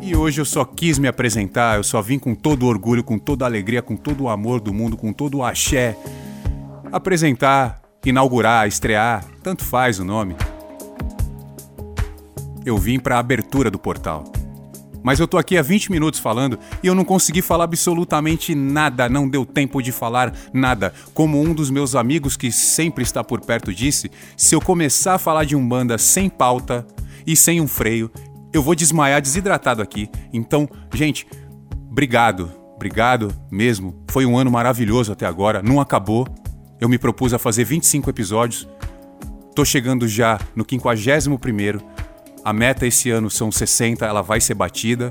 E 0.07 0.15
hoje 0.15 0.39
eu 0.39 0.45
só 0.45 0.67
quis 0.67 0.99
me 0.99 1.09
apresentar, 1.09 1.79
eu 1.79 1.83
só 1.83 2.03
vim 2.03 2.19
com 2.19 2.35
todo 2.35 2.67
orgulho, 2.67 3.03
com 3.03 3.19
toda 3.19 3.47
alegria, 3.47 3.81
com 3.81 3.97
todo 3.97 4.25
o 4.25 4.29
amor 4.29 4.61
do 4.61 4.71
mundo, 4.71 4.99
com 4.99 5.15
todo 5.15 5.39
o 5.39 5.43
axé. 5.43 5.97
Apresentar, 6.93 7.81
inaugurar, 8.05 8.69
estrear, 8.69 9.25
tanto 9.43 9.65
faz 9.65 9.99
o 9.99 10.05
nome. 10.05 10.37
Eu 12.67 12.77
vim 12.77 12.99
para 12.99 13.17
a 13.17 13.19
abertura 13.19 13.71
do 13.71 13.79
portal. 13.79 14.25
Mas 15.03 15.21
eu 15.21 15.27
tô 15.27 15.39
aqui 15.39 15.57
há 15.57 15.63
20 15.63 15.91
minutos 15.91 16.21
falando 16.21 16.59
e 16.83 16.87
eu 16.87 16.95
não 16.95 17.05
consegui 17.05 17.41
falar 17.41 17.65
absolutamente 17.65 18.55
nada, 18.55 19.09
não 19.09 19.27
deu 19.27 19.47
tempo 19.47 19.81
de 19.81 19.91
falar 19.91 20.35
nada. 20.53 20.93
Como 21.15 21.41
um 21.41 21.55
dos 21.55 21.71
meus 21.71 21.95
amigos 21.95 22.37
que 22.37 22.53
sempre 22.53 23.03
está 23.03 23.25
por 23.25 23.41
perto 23.41 23.73
disse, 23.73 24.11
se 24.37 24.55
eu 24.55 24.61
começar 24.61 25.15
a 25.15 25.19
falar 25.19 25.45
de 25.45 25.57
Umbanda 25.57 25.97
sem 25.97 26.29
pauta 26.29 26.87
e 27.27 27.35
sem 27.35 27.59
um 27.59 27.67
freio, 27.67 28.11
eu 28.55 28.63
vou 28.63 28.77
desmaiar 28.77 29.21
desidratado 29.21 29.83
aqui. 29.83 30.09
Então, 30.33 30.69
gente, 30.95 31.27
obrigado, 31.91 32.53
obrigado 32.77 33.35
mesmo. 33.51 34.05
Foi 34.09 34.25
um 34.25 34.39
ano 34.39 34.49
maravilhoso 34.49 35.11
até 35.11 35.27
agora, 35.27 35.61
não 35.61 35.81
acabou. 35.81 36.25
Eu 36.81 36.89
me 36.89 36.97
propus 36.97 37.35
a 37.35 37.39
fazer 37.39 37.65
25 37.65 38.09
episódios. 38.09 38.69
Tô 39.57 39.65
chegando 39.65 40.07
já 40.07 40.39
no 40.55 40.65
51 40.69 41.37
primeiro. 41.37 41.83
A 42.45 42.53
meta 42.53 42.87
esse 42.87 43.11
ano 43.11 43.29
são 43.29 43.51
60, 43.51 44.07
ela 44.07 44.23
vai 44.23 44.41
ser 44.41 44.55
batida. 44.55 45.11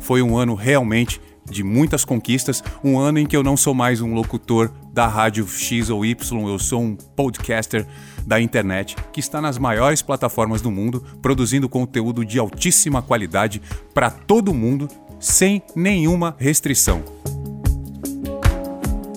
Foi 0.00 0.20
um 0.20 0.36
ano 0.36 0.54
realmente 0.54 1.20
de 1.50 1.62
muitas 1.62 2.04
conquistas, 2.04 2.62
um 2.82 2.98
ano 2.98 3.18
em 3.18 3.26
que 3.26 3.36
eu 3.36 3.42
não 3.42 3.56
sou 3.56 3.74
mais 3.74 4.00
um 4.00 4.14
locutor 4.14 4.70
da 4.92 5.06
rádio 5.06 5.46
X 5.46 5.90
ou 5.90 6.04
Y, 6.04 6.48
eu 6.48 6.58
sou 6.58 6.80
um 6.80 6.94
podcaster 6.94 7.86
da 8.26 8.40
internet 8.40 8.96
que 9.12 9.20
está 9.20 9.40
nas 9.40 9.56
maiores 9.58 10.02
plataformas 10.02 10.60
do 10.62 10.70
mundo, 10.70 11.04
produzindo 11.20 11.68
conteúdo 11.68 12.24
de 12.24 12.38
altíssima 12.38 13.02
qualidade 13.02 13.60
para 13.92 14.10
todo 14.10 14.54
mundo, 14.54 14.88
sem 15.18 15.60
nenhuma 15.74 16.36
restrição. 16.38 17.02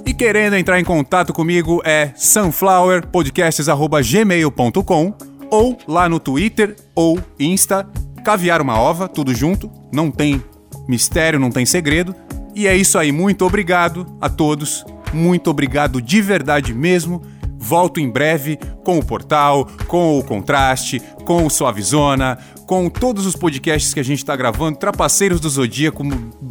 E 0.05 0.13
querendo 0.13 0.55
entrar 0.55 0.79
em 0.79 0.83
contato 0.83 1.33
comigo 1.33 1.81
é 1.83 2.11
sunflowerpodcasts@gmail.com 2.15 5.13
ou 5.49 5.77
lá 5.87 6.09
no 6.09 6.19
Twitter 6.19 6.75
ou 6.95 7.19
Insta, 7.39 7.87
caviar 8.23 8.61
uma 8.61 8.79
ova, 8.79 9.07
tudo 9.07 9.33
junto, 9.33 9.69
não 9.91 10.09
tem 10.09 10.43
mistério, 10.87 11.39
não 11.39 11.51
tem 11.51 11.65
segredo. 11.65 12.15
E 12.55 12.67
é 12.67 12.75
isso 12.75 12.99
aí, 12.99 13.11
muito 13.11 13.45
obrigado 13.45 14.05
a 14.21 14.29
todos, 14.29 14.85
muito 15.11 15.49
obrigado 15.49 16.01
de 16.01 16.21
verdade 16.21 16.73
mesmo. 16.73 17.21
Volto 17.57 17.99
em 17.99 18.09
breve 18.09 18.59
com 18.83 18.99
o 18.99 19.05
portal, 19.05 19.65
com 19.87 20.19
o 20.19 20.23
contraste, 20.23 21.01
com 21.23 21.45
o 21.45 21.49
Suavizona, 21.49 22.37
com 22.67 22.89
todos 22.89 23.25
os 23.25 23.35
podcasts 23.35 23.93
que 23.93 23.99
a 23.99 24.03
gente 24.03 24.19
está 24.19 24.35
gravando, 24.35 24.77
Trapaceiros 24.77 25.39
do 25.39 25.49
Zodíaco. 25.49 26.03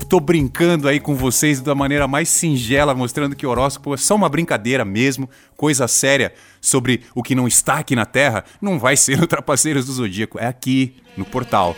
Tô 0.08 0.18
brincando 0.18 0.88
aí 0.88 0.98
com 0.98 1.14
vocês 1.14 1.60
da 1.60 1.74
maneira 1.74 2.08
mais 2.08 2.28
singela, 2.30 2.94
mostrando 2.94 3.36
que 3.36 3.46
horóscopo 3.46 3.94
é 3.94 3.98
só 3.98 4.14
uma 4.14 4.28
brincadeira 4.28 4.84
mesmo, 4.84 5.28
coisa 5.56 5.86
séria 5.86 6.32
sobre 6.60 7.02
o 7.14 7.22
que 7.22 7.34
não 7.34 7.46
está 7.46 7.74
aqui 7.74 7.94
na 7.94 8.06
Terra, 8.06 8.44
não 8.60 8.78
vai 8.78 8.96
ser 8.96 9.18
no 9.18 9.26
Trapaceiros 9.26 9.86
do 9.86 9.92
Zodíaco, 9.92 10.38
é 10.38 10.46
aqui 10.46 10.96
no 11.16 11.24
portal. 11.24 11.76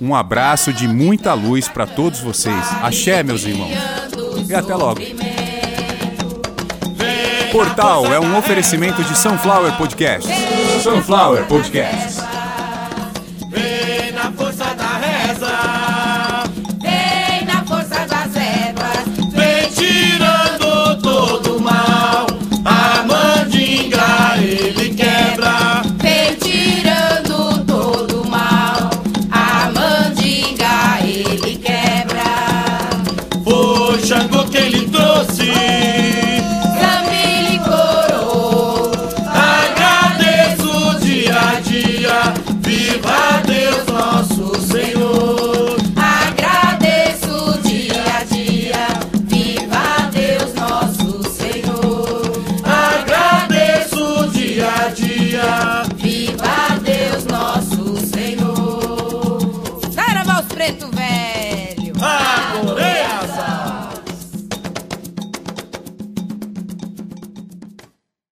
Um 0.00 0.14
abraço 0.14 0.72
de 0.72 0.86
muita 0.86 1.32
luz 1.34 1.68
para 1.68 1.86
todos 1.86 2.20
vocês. 2.20 2.64
Axé, 2.82 3.22
meus 3.22 3.44
irmãos. 3.44 3.72
E 4.48 4.54
até 4.54 4.74
logo. 4.74 5.00
Portal 7.50 8.12
é 8.12 8.20
um 8.20 8.36
oferecimento 8.36 9.02
de 9.02 9.16
Sunflower 9.16 9.76
Podcast. 9.78 10.28
Sunflower 10.82 11.46
Podcast. 11.46 12.35